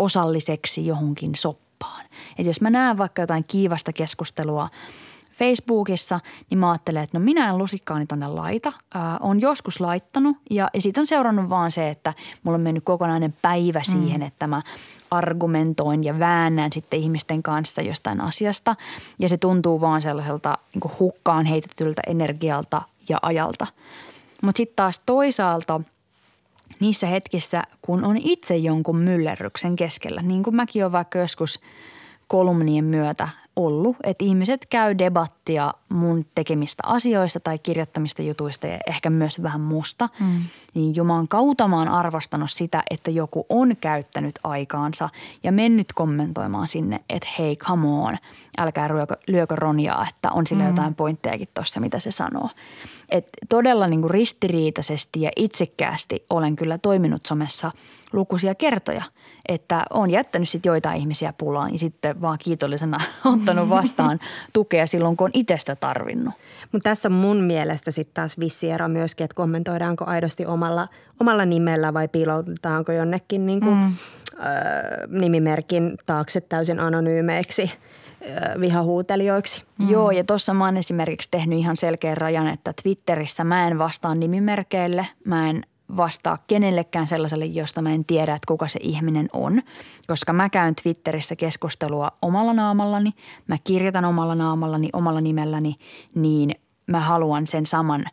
osalliseksi 0.00 0.86
johonkin 0.86 1.34
soppaan. 1.34 2.04
Et 2.38 2.46
jos 2.46 2.60
mä 2.60 2.70
näen 2.70 2.98
vaikka 2.98 3.22
jotain 3.22 3.44
kiivasta 3.48 3.92
keskustelua 3.92 4.68
Facebookissa, 5.38 6.20
niin 6.50 6.58
mä 6.58 6.70
ajattelen, 6.70 7.02
että 7.02 7.18
no 7.18 7.24
minä 7.24 7.48
en 7.48 7.58
lusikkaani 7.58 8.06
tonne 8.06 8.28
laita. 8.28 8.72
Ää, 8.94 9.18
on 9.20 9.40
joskus 9.40 9.80
laittanut 9.80 10.36
ja, 10.50 10.70
ja 10.74 10.80
siitä 10.80 11.00
on 11.00 11.06
seurannut 11.06 11.48
vaan 11.48 11.70
se, 11.70 11.88
että 11.88 12.14
mulla 12.42 12.56
on 12.56 12.62
mennyt 12.62 12.84
kokonainen 12.84 13.34
päivä 13.42 13.78
mm. 13.78 13.92
siihen, 13.92 14.20
mm. 14.20 14.26
että 14.26 14.46
mä 14.46 14.62
argumentoin 15.10 16.04
ja 16.04 16.18
väännän 16.18 16.72
sitten 16.72 17.00
ihmisten 17.00 17.42
kanssa 17.42 17.82
jostain 17.82 18.20
asiasta. 18.20 18.76
Ja 19.18 19.28
se 19.28 19.36
tuntuu 19.36 19.80
vaan 19.80 20.02
sellaiselta 20.02 20.58
niin 20.74 20.92
hukkaan 20.98 21.46
heitetyltä 21.46 22.02
energialta 22.06 22.82
ja 23.08 23.18
ajalta. 23.22 23.66
Mutta 24.42 24.56
sitten 24.56 24.76
taas 24.76 25.02
toisaalta– 25.06 25.80
niissä 26.80 27.06
hetkissä, 27.06 27.62
kun 27.82 28.04
on 28.04 28.16
itse 28.16 28.56
jonkun 28.56 28.96
myllerryksen 28.96 29.76
keskellä. 29.76 30.22
Niin 30.22 30.42
kuin 30.42 30.56
mäkin 30.56 30.82
olen 30.82 30.92
vaikka 30.92 31.18
joskus 31.18 31.60
kolumnien 32.26 32.84
myötä 32.84 33.28
ollut, 33.66 33.96
että 34.04 34.24
ihmiset 34.24 34.66
käy 34.70 34.98
debattia 34.98 35.74
mun 35.88 36.26
tekemistä 36.34 36.82
asioista 36.86 37.40
tai 37.40 37.58
kirjoittamista 37.58 38.22
jutuista 38.22 38.66
ja 38.66 38.78
ehkä 38.86 39.10
myös 39.10 39.42
vähän 39.42 39.60
musta. 39.60 40.08
Mm. 40.20 40.40
Niin 40.74 40.96
Jumalan 40.96 41.28
kautta 41.28 41.68
mä 41.68 41.78
oon 41.78 41.88
arvostanut 41.88 42.50
sitä, 42.50 42.82
että 42.90 43.10
joku 43.10 43.46
on 43.48 43.76
käyttänyt 43.80 44.38
aikaansa 44.44 45.08
ja 45.42 45.52
mennyt 45.52 45.92
kommentoimaan 45.92 46.68
sinne, 46.68 47.00
että 47.10 47.28
hei 47.38 47.56
come 47.56 47.86
on, 47.86 48.16
älkää 48.58 48.88
lyökö, 48.88 49.16
lyökö 49.26 49.56
Ronjaa, 49.56 50.06
että 50.08 50.30
on 50.30 50.46
sillä 50.46 50.62
mm. 50.62 50.68
jotain 50.68 50.94
pointtejakin 50.94 51.48
tuossa, 51.54 51.80
mitä 51.80 51.98
se 51.98 52.10
sanoo. 52.10 52.48
Et 53.08 53.28
todella 53.48 53.86
niin 53.86 54.00
kuin 54.00 54.10
ristiriitaisesti 54.10 55.22
ja 55.22 55.30
itsekkäästi 55.36 56.24
olen 56.30 56.56
kyllä 56.56 56.78
toiminut 56.78 57.26
somessa 57.26 57.70
lukuisia 58.12 58.54
kertoja, 58.54 59.02
että 59.48 59.82
on 59.90 60.10
jättänyt 60.10 60.48
sitten 60.48 60.70
joitain 60.70 61.00
ihmisiä 61.00 61.32
pulaan 61.32 61.72
ja 61.72 61.78
sitten 61.78 62.20
vaan 62.20 62.38
kiitollisena 62.38 63.00
ottanut 63.24 63.49
vastaan 63.68 64.20
tukea 64.52 64.86
silloin, 64.86 65.16
kun 65.16 65.24
on 65.24 65.30
itsestä 65.34 65.76
tarvinnut. 65.76 66.34
Mutta 66.72 66.90
tässä 66.90 67.08
on 67.08 67.12
mun 67.12 67.42
mielestä 67.42 67.90
sitten 67.90 68.14
taas 68.14 68.38
vissi 68.38 68.70
ero 68.70 68.88
myöskin, 68.88 69.24
että 69.24 69.34
kommentoidaanko 69.34 70.04
aidosti 70.04 70.46
omalla, 70.46 70.88
omalla 71.20 71.44
nimellä 71.44 71.94
vai 71.94 72.08
piilotetaanko 72.08 72.92
jonnekin 72.92 73.46
niin 73.46 73.60
kuin, 73.60 73.76
mm. 73.76 73.94
ö, 74.34 74.38
nimimerkin 75.08 75.98
taakse 76.06 76.40
täysin 76.40 76.80
anonyymeiksi 76.80 77.70
vihahuutelijoiksi. 78.60 79.64
Mm. 79.78 79.90
Joo, 79.90 80.10
ja 80.10 80.24
tuossa 80.24 80.54
mä 80.54 80.64
oon 80.64 80.76
esimerkiksi 80.76 81.28
tehnyt 81.30 81.58
ihan 81.58 81.76
selkeän 81.76 82.16
rajan, 82.16 82.48
että 82.48 82.72
Twitterissä 82.82 83.44
mä 83.44 83.68
en 83.68 83.78
vastaa 83.78 84.14
nimimerkeille, 84.14 85.06
mä 85.24 85.50
en 85.50 85.62
vastaa 85.96 86.38
kenellekään 86.46 87.06
sellaiselle, 87.06 87.44
josta 87.44 87.82
mä 87.82 87.94
en 87.94 88.04
tiedä, 88.04 88.34
että 88.34 88.46
kuka 88.46 88.68
se 88.68 88.80
ihminen 88.82 89.28
on. 89.32 89.62
Koska 90.06 90.32
mä 90.32 90.48
käyn 90.48 90.74
Twitterissä 90.82 91.36
keskustelua 91.36 92.12
omalla 92.22 92.52
naamallani, 92.52 93.14
mä 93.46 93.56
kirjoitan 93.64 94.04
omalla 94.04 94.34
naamallani, 94.34 94.88
omalla 94.92 95.20
nimelläni, 95.20 95.76
niin 96.14 96.54
mä 96.86 97.00
haluan 97.00 97.46
sen 97.46 97.66
saman 97.66 98.04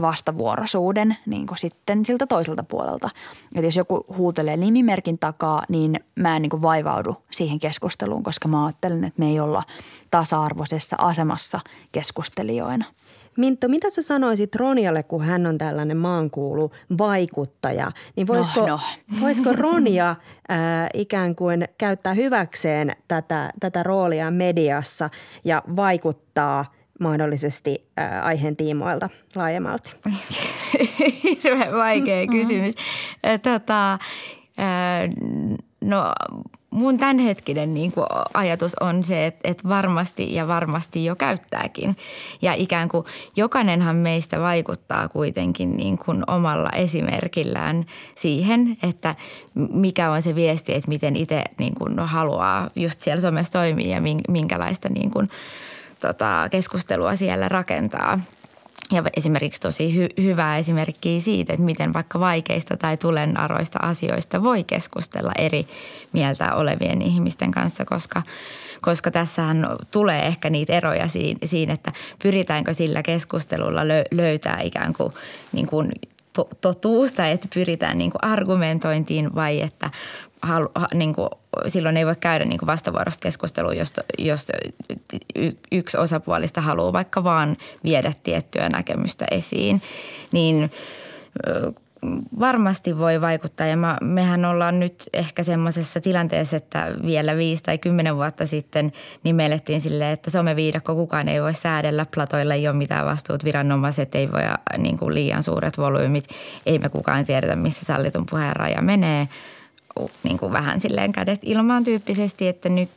vastavuoroisuuden 0.00 1.16
niin 1.26 1.46
kuin 1.46 1.58
sitten 1.58 2.06
siltä 2.06 2.26
toiselta 2.26 2.62
puolelta. 2.62 3.10
Että 3.54 3.66
jos 3.66 3.76
joku 3.76 4.06
huutelee 4.16 4.56
nimimerkin 4.56 5.18
takaa, 5.18 5.62
niin 5.68 6.00
mä 6.16 6.36
en 6.36 6.42
niin 6.42 6.50
kuin 6.50 6.62
vaivaudu 6.62 7.16
siihen 7.30 7.58
keskusteluun, 7.58 8.22
koska 8.22 8.48
mä 8.48 8.66
ajattelen, 8.66 9.04
että 9.04 9.20
me 9.20 9.26
ei 9.26 9.40
olla 9.40 9.62
tasa-arvoisessa 10.10 10.96
asemassa 10.98 11.60
keskustelijoina– 11.92 12.84
Minttu, 13.36 13.68
mitä 13.68 13.90
sä 13.90 14.02
sanoisit 14.02 14.54
Ronjalle, 14.56 15.02
kun 15.02 15.24
hän 15.24 15.46
on 15.46 15.58
tällainen 15.58 15.96
maankuulu 15.96 16.70
vaikuttaja? 16.98 17.92
Niin 18.16 18.26
voisiko, 18.26 18.60
no, 18.60 18.66
no. 18.66 18.80
voisiko 19.22 19.52
Ronja 19.52 20.16
ää, 20.48 20.88
ikään 20.94 21.36
kuin 21.36 21.64
käyttää 21.78 22.14
hyväkseen 22.14 22.92
tätä, 23.08 23.50
tätä 23.60 23.82
roolia 23.82 24.30
mediassa 24.30 25.10
ja 25.44 25.62
vaikuttaa 25.76 26.72
mahdollisesti 27.00 27.86
ää, 27.96 28.22
aiheen 28.22 28.56
tiimoilta 28.56 29.08
laajemmalti? 29.34 29.96
Hirveän 31.44 31.74
vaikea 31.74 32.26
mm-hmm. 32.26 32.40
kysymys. 32.40 32.74
Tota, 33.42 33.98
ää, 34.58 35.02
no 35.80 36.12
mun 36.70 36.98
tämänhetkinen 36.98 37.74
niin 37.74 37.92
kuin 37.92 38.06
ajatus 38.34 38.74
on 38.80 39.04
se, 39.04 39.26
että, 39.26 39.40
että 39.44 39.68
varmasti 39.68 40.34
ja 40.34 40.48
varmasti 40.48 41.04
jo 41.04 41.16
käyttääkin. 41.16 41.96
Ja 42.42 42.52
ikään 42.52 42.88
kuin 42.88 43.06
jokainenhan 43.36 43.96
meistä 43.96 44.40
vaikuttaa 44.40 45.08
kuitenkin 45.08 45.76
niin 45.76 45.98
kuin 45.98 46.30
omalla 46.30 46.70
esimerkillään 46.70 47.86
siihen, 48.14 48.76
että 48.82 49.14
mikä 49.54 50.10
on 50.10 50.22
se 50.22 50.34
viesti, 50.34 50.74
että 50.74 50.88
miten 50.88 51.16
itse 51.16 51.44
niin 51.58 51.74
kuin 51.74 51.98
haluaa 51.98 52.70
just 52.76 53.00
siellä 53.00 53.20
somessa 53.20 53.52
toimia 53.52 53.96
ja 53.96 54.02
minkälaista 54.28 54.88
niin 54.88 55.10
kuin, 55.10 55.28
tota, 56.00 56.48
keskustelua 56.50 57.16
siellä 57.16 57.48
rakentaa– 57.48 58.20
ja 58.92 59.02
esimerkiksi 59.16 59.60
tosi 59.60 59.94
hy- 59.96 60.22
hyvää 60.22 60.58
esimerkkiä 60.58 61.20
siitä, 61.20 61.52
että 61.52 61.64
miten 61.64 61.92
vaikka 61.92 62.20
vaikeista 62.20 62.76
tai 62.76 62.96
tulennaroista 62.96 63.78
asioista 63.82 64.42
voi 64.42 64.64
keskustella 64.64 65.32
eri 65.38 65.66
mieltä 66.12 66.54
olevien 66.54 67.02
ihmisten 67.02 67.50
kanssa, 67.50 67.84
koska, 67.84 68.22
koska 68.80 69.10
tässähän 69.10 69.66
tulee 69.90 70.26
ehkä 70.26 70.50
niitä 70.50 70.72
eroja 70.72 71.08
siinä, 71.44 71.72
että 71.72 71.92
pyritäänkö 72.22 72.74
sillä 72.74 73.02
keskustelulla 73.02 73.80
löytää 74.10 74.60
ikään 74.60 74.92
kuin, 74.92 75.12
niin 75.52 75.66
kuin 75.66 75.92
totuus 76.60 77.20
että 77.20 77.48
pyritään 77.54 77.98
niin 77.98 78.10
kuin 78.10 78.24
argumentointiin 78.24 79.34
vai 79.34 79.60
että 79.60 79.90
halu, 80.42 80.68
ha, 80.74 80.88
niin 80.94 81.14
kuin, 81.14 81.28
silloin 81.66 81.96
ei 81.96 82.06
voi 82.06 82.16
käydä 82.20 82.44
niin 82.44 82.58
kuin 82.58 82.66
vastavuorosta 82.66 83.22
keskustelua, 83.22 83.74
jos, 83.74 83.92
jos 84.18 84.46
yksi 85.72 85.98
osapuolista 85.98 86.60
haluaa 86.60 86.92
vaikka 86.92 87.24
vaan 87.24 87.56
viedä 87.84 88.12
tiettyä 88.22 88.68
näkemystä 88.68 89.24
esiin. 89.30 89.82
Niin 90.32 90.70
varmasti 92.40 92.98
voi 92.98 93.20
vaikuttaa. 93.20 93.66
Ja 93.66 93.76
mehän 94.00 94.44
ollaan 94.44 94.80
nyt 94.80 94.94
ehkä 95.12 95.42
semmoisessa 95.42 96.00
tilanteessa, 96.00 96.56
että 96.56 96.94
vielä 97.06 97.36
viisi 97.36 97.62
tai 97.62 97.78
kymmenen 97.78 98.16
vuotta 98.16 98.46
sitten 98.46 98.92
niin 99.24 99.36
me 99.36 99.46
elettiin 99.46 99.80
silleen, 99.80 100.12
että 100.12 100.30
someviidakko 100.30 100.94
kukaan 100.94 101.28
ei 101.28 101.42
voi 101.42 101.54
säädellä, 101.54 102.06
platoilla 102.14 102.54
ei 102.54 102.68
ole 102.68 102.76
mitään 102.76 103.06
vastuut, 103.06 103.44
viranomaiset 103.44 104.14
ei 104.14 104.32
voi 104.32 104.42
niin 104.78 104.98
kuin 104.98 105.14
liian 105.14 105.42
suuret 105.42 105.78
volyymit, 105.78 106.28
ei 106.66 106.78
me 106.78 106.88
kukaan 106.88 107.24
tiedetä 107.24 107.56
missä 107.56 107.84
sallitun 107.84 108.26
puheen 108.30 108.56
raja 108.56 108.82
menee– 108.82 109.28
niin 110.22 110.38
kuin 110.38 110.52
vähän 110.52 110.80
silleen 110.80 111.12
kädet 111.12 111.40
ilmaan 111.42 111.84
tyyppisesti, 111.84 112.48
että 112.48 112.68
nyt, 112.68 112.90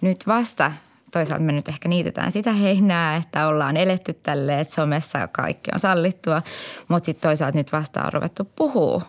nyt 0.00 0.26
vasta 0.26 0.72
toisaalta 1.12 1.44
me 1.44 1.52
nyt 1.52 1.68
ehkä 1.68 1.88
niitetään 1.88 2.32
sitä 2.32 2.52
heinää, 2.52 3.16
että 3.16 3.46
ollaan 3.46 3.76
eletty 3.76 4.14
tälle, 4.14 4.60
että 4.60 4.74
somessa 4.74 5.28
kaikki 5.28 5.70
on 5.74 5.80
sallittua, 5.80 6.42
mutta 6.88 7.06
sitten 7.06 7.28
toisaalta 7.28 7.58
nyt 7.58 7.72
vasta 7.72 8.02
on 8.02 8.12
ruvettu 8.12 8.44
puhua 8.56 9.02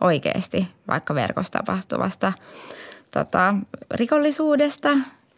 oikeasti 0.00 0.68
vaikka 0.88 1.14
verkossa 1.14 1.52
tapahtuvasta 1.52 2.32
tota, 3.10 3.54
rikollisuudesta 3.90 4.90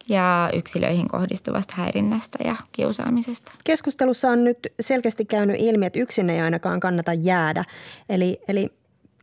ja 0.08 0.50
yksilöihin 0.52 1.08
kohdistuvasta 1.08 1.74
häirinnästä 1.76 2.38
ja 2.44 2.56
kiusaamisesta. 2.72 3.52
Keskustelussa 3.64 4.28
on 4.28 4.44
nyt 4.44 4.58
selkeästi 4.80 5.24
käynyt 5.24 5.56
ilmi, 5.58 5.86
että 5.86 5.98
yksin 5.98 6.30
ei 6.30 6.40
ainakaan 6.40 6.80
kannata 6.80 7.12
jäädä. 7.12 7.64
Eli, 8.08 8.40
eli 8.48 8.72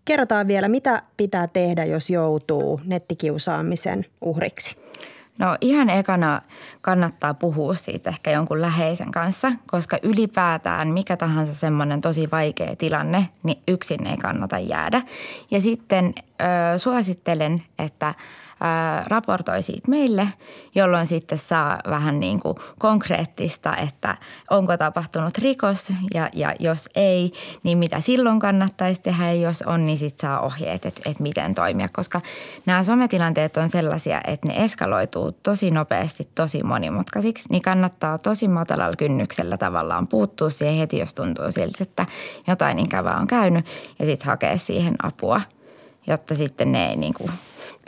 Kerrotaan 0.05 0.47
vielä, 0.47 0.67
mitä 0.67 1.01
pitää 1.17 1.47
tehdä, 1.47 1.85
jos 1.85 2.09
joutuu 2.09 2.81
nettikiusaamisen 2.85 4.05
uhriksi? 4.21 4.77
No 5.37 5.57
ihan 5.61 5.89
ekana 5.89 6.41
kannattaa 6.81 7.33
puhua 7.33 7.73
siitä 7.73 8.09
ehkä 8.09 8.31
jonkun 8.31 8.61
läheisen 8.61 9.11
kanssa, 9.11 9.51
koska 9.67 9.97
ylipäätään 10.03 10.87
mikä 10.87 11.17
tahansa 11.17 11.53
semmoinen 11.53 12.01
tosi 12.01 12.31
vaikea 12.31 12.75
tilanne, 12.75 13.29
niin 13.43 13.61
yksin 13.67 14.07
ei 14.07 14.17
kannata 14.17 14.59
jäädä. 14.59 15.01
Ja 15.51 15.61
sitten 15.61 16.13
ö, 16.17 16.77
suosittelen, 16.77 17.63
että– 17.79 18.13
raportoi 19.05 19.61
siitä 19.61 19.91
meille, 19.91 20.27
jolloin 20.75 21.05
sitten 21.05 21.37
saa 21.37 21.79
vähän 21.89 22.19
niin 22.19 22.39
kuin 22.39 22.57
konkreettista, 22.79 23.75
että 23.77 24.17
onko 24.49 24.77
tapahtunut 24.77 25.37
rikos 25.37 25.93
ja, 26.13 26.29
ja 26.33 26.55
jos 26.59 26.89
ei, 26.95 27.31
niin 27.63 27.77
mitä 27.77 27.99
silloin 27.99 28.39
kannattaisi 28.39 29.01
tehdä 29.01 29.25
ja 29.25 29.33
jos 29.33 29.61
on, 29.61 29.85
niin 29.85 29.97
sitten 29.97 30.21
saa 30.21 30.39
ohjeet, 30.39 30.85
että, 30.85 31.01
että 31.05 31.23
miten 31.23 31.55
toimia, 31.55 31.87
koska 31.93 32.21
nämä 32.65 32.83
sometilanteet 32.83 33.57
on 33.57 33.69
sellaisia, 33.69 34.21
että 34.27 34.47
ne 34.47 34.63
eskaloituu 34.63 35.31
tosi 35.31 35.71
nopeasti, 35.71 36.29
tosi 36.35 36.63
monimutkaisiksi, 36.63 37.49
niin 37.49 37.61
kannattaa 37.61 38.17
tosi 38.17 38.47
matalalla 38.47 38.95
kynnyksellä 38.95 39.57
tavallaan 39.57 40.07
puuttua 40.07 40.49
siihen 40.49 40.77
heti, 40.77 40.99
jos 40.99 41.13
tuntuu 41.13 41.51
siltä, 41.51 41.77
että 41.81 42.05
jotain 42.47 42.79
ikävää 42.79 43.17
on 43.17 43.27
käynyt 43.27 43.65
ja 43.99 44.05
sitten 44.05 44.27
hakea 44.27 44.57
siihen 44.57 44.95
apua, 45.03 45.41
jotta 46.07 46.35
sitten 46.35 46.71
ne 46.71 46.89
ei 46.89 46.95
niin 46.95 47.13
kuin– 47.13 47.31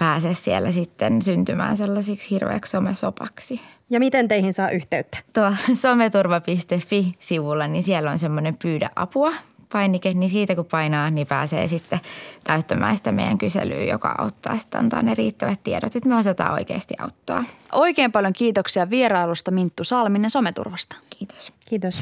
pääse 0.04 0.34
siellä 0.34 0.72
sitten 0.72 1.22
syntymään 1.22 1.78
sellaisiksi 1.78 2.30
hirveäksi 2.30 2.72
somesopaksi. 2.72 3.62
Ja 3.90 4.00
miten 4.00 4.28
teihin 4.28 4.54
saa 4.54 4.70
yhteyttä? 4.70 5.18
Tuolla 5.34 5.56
someturva.fi-sivulla, 5.74 7.68
niin 7.68 7.84
siellä 7.84 8.12
on 8.12 8.20
semmoinen 8.20 8.58
pyydä 8.58 8.90
apua 8.96 9.34
painike, 9.74 10.14
niin 10.14 10.30
siitä 10.30 10.56
kun 10.56 10.66
painaa, 10.66 11.10
niin 11.10 11.28
pääsee 11.28 11.68
sitten 11.68 12.00
täyttämään 12.44 12.98
sitä 12.98 13.12
meidän 13.12 13.38
kyselyä, 13.38 13.84
joka 13.84 14.16
auttaa 14.18 14.58
sitten 14.58 14.80
antaa 14.80 15.02
ne 15.02 15.16
riittävät 15.16 15.64
tiedot, 15.64 15.96
että 15.96 16.10
me 16.10 16.16
osataan 16.16 16.54
oikeasti 16.54 16.94
auttaa. 17.00 17.44
Oikein 17.72 18.12
paljon 18.12 18.34
kiitoksia 18.34 18.90
vierailusta 18.90 19.52
Minttu 19.52 19.84
Salminen 19.84 20.30
Someturvasta. 20.30 20.96
Kiitos. 21.10 21.54
Kiitos. 21.70 22.02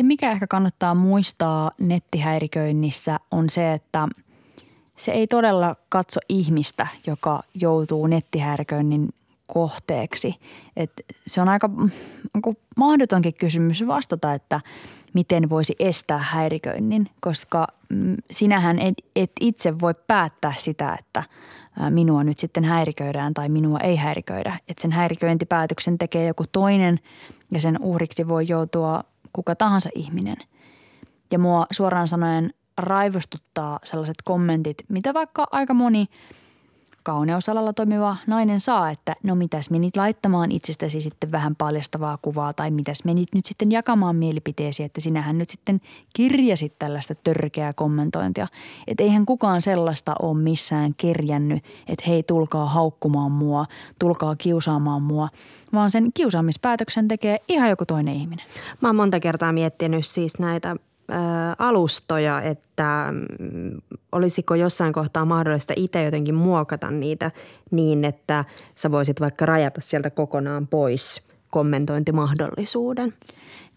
Se, 0.00 0.04
mikä 0.04 0.30
ehkä 0.30 0.46
kannattaa 0.46 0.94
muistaa 0.94 1.70
nettihäiriköinnissä 1.80 3.20
on 3.30 3.50
se, 3.50 3.72
että 3.72 4.08
se 4.96 5.12
ei 5.12 5.26
todella 5.26 5.76
katso 5.88 6.20
ihmistä, 6.28 6.86
joka 7.06 7.42
joutuu 7.54 8.06
nettihäiriköinnin 8.06 9.08
kohteeksi. 9.46 10.34
Et 10.76 10.92
se 11.26 11.40
on 11.40 11.48
aika 11.48 11.70
onko 12.34 12.54
mahdotonkin 12.76 13.34
kysymys 13.34 13.86
vastata, 13.86 14.32
että 14.32 14.60
miten 15.12 15.50
voisi 15.50 15.76
estää 15.78 16.18
häiriköinnin, 16.18 17.10
koska 17.20 17.66
mm, 17.88 18.16
sinähän 18.30 18.78
et, 18.78 18.94
et 19.16 19.32
itse 19.40 19.80
voi 19.80 19.94
päättää 20.06 20.54
sitä, 20.56 20.96
että 20.98 21.22
minua 21.90 22.24
nyt 22.24 22.38
sitten 22.38 22.64
häiriköidään 22.64 23.34
tai 23.34 23.48
minua 23.48 23.78
ei 23.78 23.96
häiriköidä. 23.96 24.58
Että 24.68 24.82
sen 24.82 24.92
häiriköintipäätöksen 24.92 25.98
tekee 25.98 26.26
joku 26.26 26.44
toinen 26.52 27.00
ja 27.50 27.60
sen 27.60 27.78
uhriksi 27.82 28.28
voi 28.28 28.44
joutua 28.48 29.04
kuka 29.32 29.54
tahansa 29.54 29.90
ihminen. 29.94 30.36
Ja 31.32 31.38
mua 31.38 31.66
suoraan 31.70 32.08
sanoen 32.08 32.54
raivostuttaa 32.78 33.78
sellaiset 33.84 34.16
kommentit, 34.24 34.76
mitä 34.88 35.14
vaikka 35.14 35.46
aika 35.50 35.74
moni 35.74 36.06
kauneusalalla 37.02 37.72
toimiva 37.72 38.16
nainen 38.26 38.60
saa, 38.60 38.90
että 38.90 39.16
no 39.22 39.34
mitäs 39.34 39.70
menit 39.70 39.96
laittamaan 39.96 40.52
itsestäsi 40.52 41.00
sitten 41.00 41.32
vähän 41.32 41.56
paljastavaa 41.56 42.18
kuvaa 42.22 42.52
tai 42.52 42.70
mitäs 42.70 43.04
menit 43.04 43.28
nyt 43.34 43.44
sitten 43.44 43.72
jakamaan 43.72 44.16
mielipiteesi, 44.16 44.82
että 44.82 45.00
sinähän 45.00 45.38
nyt 45.38 45.48
sitten 45.48 45.80
kirjasit 46.12 46.78
tällaista 46.78 47.14
törkeää 47.14 47.72
kommentointia. 47.72 48.46
Että 48.86 49.02
eihän 49.02 49.26
kukaan 49.26 49.62
sellaista 49.62 50.14
ole 50.22 50.38
missään 50.38 50.94
kirjännyt, 50.96 51.64
että 51.86 52.04
hei 52.06 52.22
tulkaa 52.22 52.66
haukkumaan 52.66 53.32
mua, 53.32 53.66
tulkaa 53.98 54.36
kiusaamaan 54.36 55.02
mua, 55.02 55.28
vaan 55.72 55.90
sen 55.90 56.10
kiusaamispäätöksen 56.14 57.08
tekee 57.08 57.38
ihan 57.48 57.70
joku 57.70 57.86
toinen 57.86 58.14
ihminen. 58.14 58.46
Mä 58.80 58.88
oon 58.88 58.96
monta 58.96 59.20
kertaa 59.20 59.52
miettinyt 59.52 60.06
siis 60.06 60.38
näitä 60.38 60.76
alustoja, 61.58 62.42
että 62.42 63.06
mm, 63.38 63.80
olisiko 64.12 64.54
jossain 64.54 64.92
kohtaa 64.92 65.24
mahdollista 65.24 65.74
itse 65.76 66.04
jotenkin 66.04 66.34
muokata 66.34 66.90
niitä 66.90 67.30
niin, 67.70 68.04
että 68.04 68.44
sä 68.74 68.90
voisit 68.90 69.20
vaikka 69.20 69.46
rajata 69.46 69.80
sieltä 69.80 70.10
kokonaan 70.10 70.66
pois 70.66 71.22
kommentointimahdollisuuden. 71.50 73.14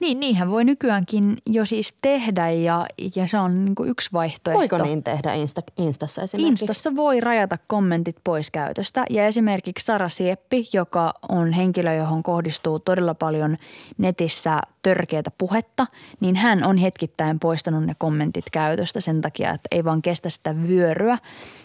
Niin, 0.03 0.19
niinhän 0.19 0.51
voi 0.51 0.63
nykyäänkin 0.63 1.37
jo 1.45 1.65
siis 1.65 1.95
tehdä 2.01 2.49
ja, 2.49 2.87
ja 3.15 3.27
se 3.27 3.37
on 3.37 3.65
niin 3.65 3.75
kuin 3.75 3.89
yksi 3.89 4.09
vaihtoehto. 4.13 4.59
Voiko 4.59 4.77
niin 4.77 5.03
tehdä 5.03 5.33
Insta, 5.33 5.61
Instassa 5.77 6.21
esimerkiksi? 6.21 6.49
Instassa 6.49 6.95
voi 6.95 7.19
rajata 7.19 7.57
kommentit 7.67 8.15
pois 8.23 8.51
käytöstä 8.51 9.05
ja 9.09 9.27
esimerkiksi 9.27 9.85
Sara 9.85 10.09
Sieppi, 10.09 10.69
joka 10.73 11.13
on 11.29 11.51
henkilö, 11.51 11.93
johon 11.93 12.23
kohdistuu 12.23 12.79
todella 12.79 13.13
paljon 13.13 13.57
netissä 13.97 14.59
törkeätä 14.81 15.31
puhetta, 15.37 15.87
niin 16.19 16.35
hän 16.35 16.65
on 16.65 16.77
hetkittäin 16.77 17.39
poistanut 17.39 17.85
ne 17.85 17.95
kommentit 17.97 18.49
käytöstä 18.49 19.01
sen 19.01 19.21
takia, 19.21 19.51
että 19.51 19.67
ei 19.71 19.83
vaan 19.83 20.01
kestä 20.01 20.29
sitä 20.29 20.55
vyöryä, 20.67 21.17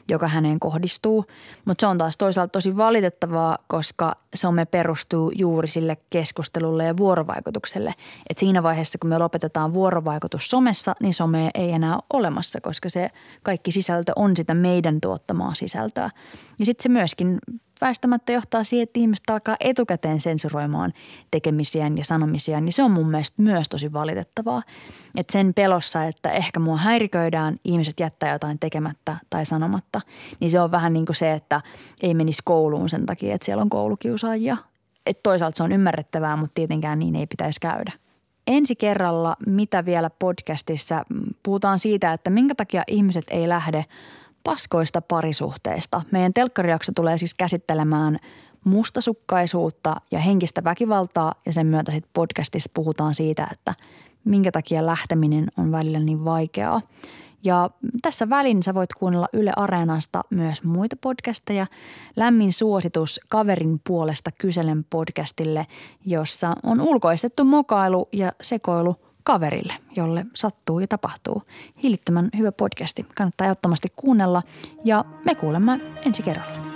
joka 0.08 0.28
häneen 0.28 0.60
kohdistuu. 0.60 1.24
Mutta 1.64 1.82
se 1.82 1.86
on 1.86 1.98
taas 1.98 2.16
toisaalta 2.16 2.52
tosi 2.52 2.76
valitettavaa, 2.76 3.58
koska 3.66 4.16
some 4.34 4.64
perustuu 4.64 5.32
juuri 5.34 5.68
sille 5.68 5.96
keskustelulle 6.10 6.84
ja 6.84 6.96
vuorovaikutukselle. 6.96 7.94
Et 8.30 8.38
siinä 8.38 8.62
vaiheessa, 8.62 8.98
kun 8.98 9.10
me 9.10 9.18
lopetetaan 9.18 9.74
vuorovaikutus 9.74 10.50
somessa, 10.50 10.94
niin 11.02 11.14
some 11.14 11.50
ei 11.54 11.72
enää 11.72 11.94
ole 11.94 12.02
olemassa, 12.12 12.60
koska 12.60 12.88
se 12.88 13.10
kaikki 13.42 13.72
sisältö 13.72 14.12
on 14.16 14.36
sitä 14.36 14.54
meidän 14.54 15.00
tuottamaa 15.00 15.54
sisältöä. 15.54 16.10
Ja 16.58 16.66
sitten 16.66 16.82
se 16.82 16.88
myöskin 16.88 17.38
väistämättä 17.80 18.32
johtaa 18.32 18.64
siihen, 18.64 18.82
että 18.82 19.00
ihmiset 19.00 19.30
alkaa 19.30 19.56
etukäteen 19.60 20.20
sensuroimaan 20.20 20.92
tekemisiään 21.30 21.98
ja 21.98 22.04
sanomisiaan, 22.04 22.64
niin 22.64 22.72
se 22.72 22.82
on 22.82 22.90
mun 22.90 23.10
mielestä 23.10 23.42
myös 23.42 23.68
tosi 23.68 23.92
valitettavaa. 23.92 24.62
Että 25.16 25.32
sen 25.32 25.54
pelossa, 25.54 26.04
että 26.04 26.30
ehkä 26.30 26.60
mua 26.60 26.76
häiriköidään, 26.76 27.56
ihmiset 27.64 28.00
jättää 28.00 28.32
jotain 28.32 28.58
tekemättä 28.58 29.16
tai 29.30 29.46
sanomatta, 29.46 30.00
niin 30.40 30.50
se 30.50 30.60
on 30.60 30.70
vähän 30.70 30.92
niin 30.92 31.06
kuin 31.06 31.16
se, 31.16 31.32
että 31.32 31.60
ei 32.02 32.14
menisi 32.14 32.42
kouluun 32.44 32.88
sen 32.88 33.06
takia, 33.06 33.34
että 33.34 33.44
siellä 33.44 33.62
on 33.62 33.70
koulukiusaajia. 33.70 34.56
Että 35.06 35.22
toisaalta 35.22 35.56
se 35.56 35.62
on 35.62 35.72
ymmärrettävää, 35.72 36.36
mutta 36.36 36.54
tietenkään 36.54 36.98
niin 36.98 37.16
ei 37.16 37.26
pitäisi 37.26 37.60
käydä. 37.60 37.92
Ensi 38.48 38.76
kerralla, 38.76 39.36
mitä 39.46 39.84
vielä 39.84 40.10
podcastissa, 40.10 41.04
puhutaan 41.42 41.78
siitä, 41.78 42.12
että 42.12 42.30
minkä 42.30 42.54
takia 42.54 42.82
ihmiset 42.86 43.24
ei 43.30 43.48
lähde 43.48 43.84
paskoista 44.44 45.02
parisuhteista. 45.02 46.02
Meidän 46.10 46.34
telkkarijakso 46.34 46.92
tulee 46.92 47.18
siis 47.18 47.34
käsittelemään 47.34 48.18
mustasukkaisuutta 48.64 49.96
ja 50.10 50.18
henkistä 50.18 50.64
väkivaltaa 50.64 51.34
ja 51.46 51.52
sen 51.52 51.66
myötä 51.66 51.92
sitten 51.92 52.10
podcastissa 52.12 52.70
puhutaan 52.74 53.14
siitä, 53.14 53.48
että 53.52 53.74
minkä 54.24 54.52
takia 54.52 54.86
lähteminen 54.86 55.46
on 55.58 55.72
välillä 55.72 55.98
niin 55.98 56.24
vaikeaa. 56.24 56.80
Ja 57.44 57.70
tässä 58.02 58.30
välin 58.30 58.62
sä 58.62 58.74
voit 58.74 58.94
kuunnella 58.94 59.28
Yle 59.32 59.52
Areenasta 59.56 60.22
myös 60.30 60.62
muita 60.62 60.96
podcasteja. 61.00 61.66
Lämmin 62.16 62.52
suositus 62.52 63.20
Kaverin 63.28 63.80
puolesta 63.86 64.30
kyselen 64.32 64.84
podcastille, 64.90 65.66
jossa 66.06 66.52
on 66.62 66.80
ulkoistettu 66.80 67.44
mokailu 67.44 68.08
ja 68.12 68.32
sekoilu 68.42 68.96
kaverille, 69.22 69.72
jolle 69.96 70.26
sattuu 70.34 70.80
ja 70.80 70.86
tapahtuu. 70.86 71.42
Hillittömän 71.82 72.30
hyvä 72.38 72.52
podcasti. 72.52 73.06
Kannattaa 73.14 73.44
ehdottomasti 73.44 73.88
kuunnella 73.96 74.42
ja 74.84 75.04
me 75.24 75.34
kuulemme 75.34 75.80
ensi 76.06 76.22
kerralla. 76.22 76.67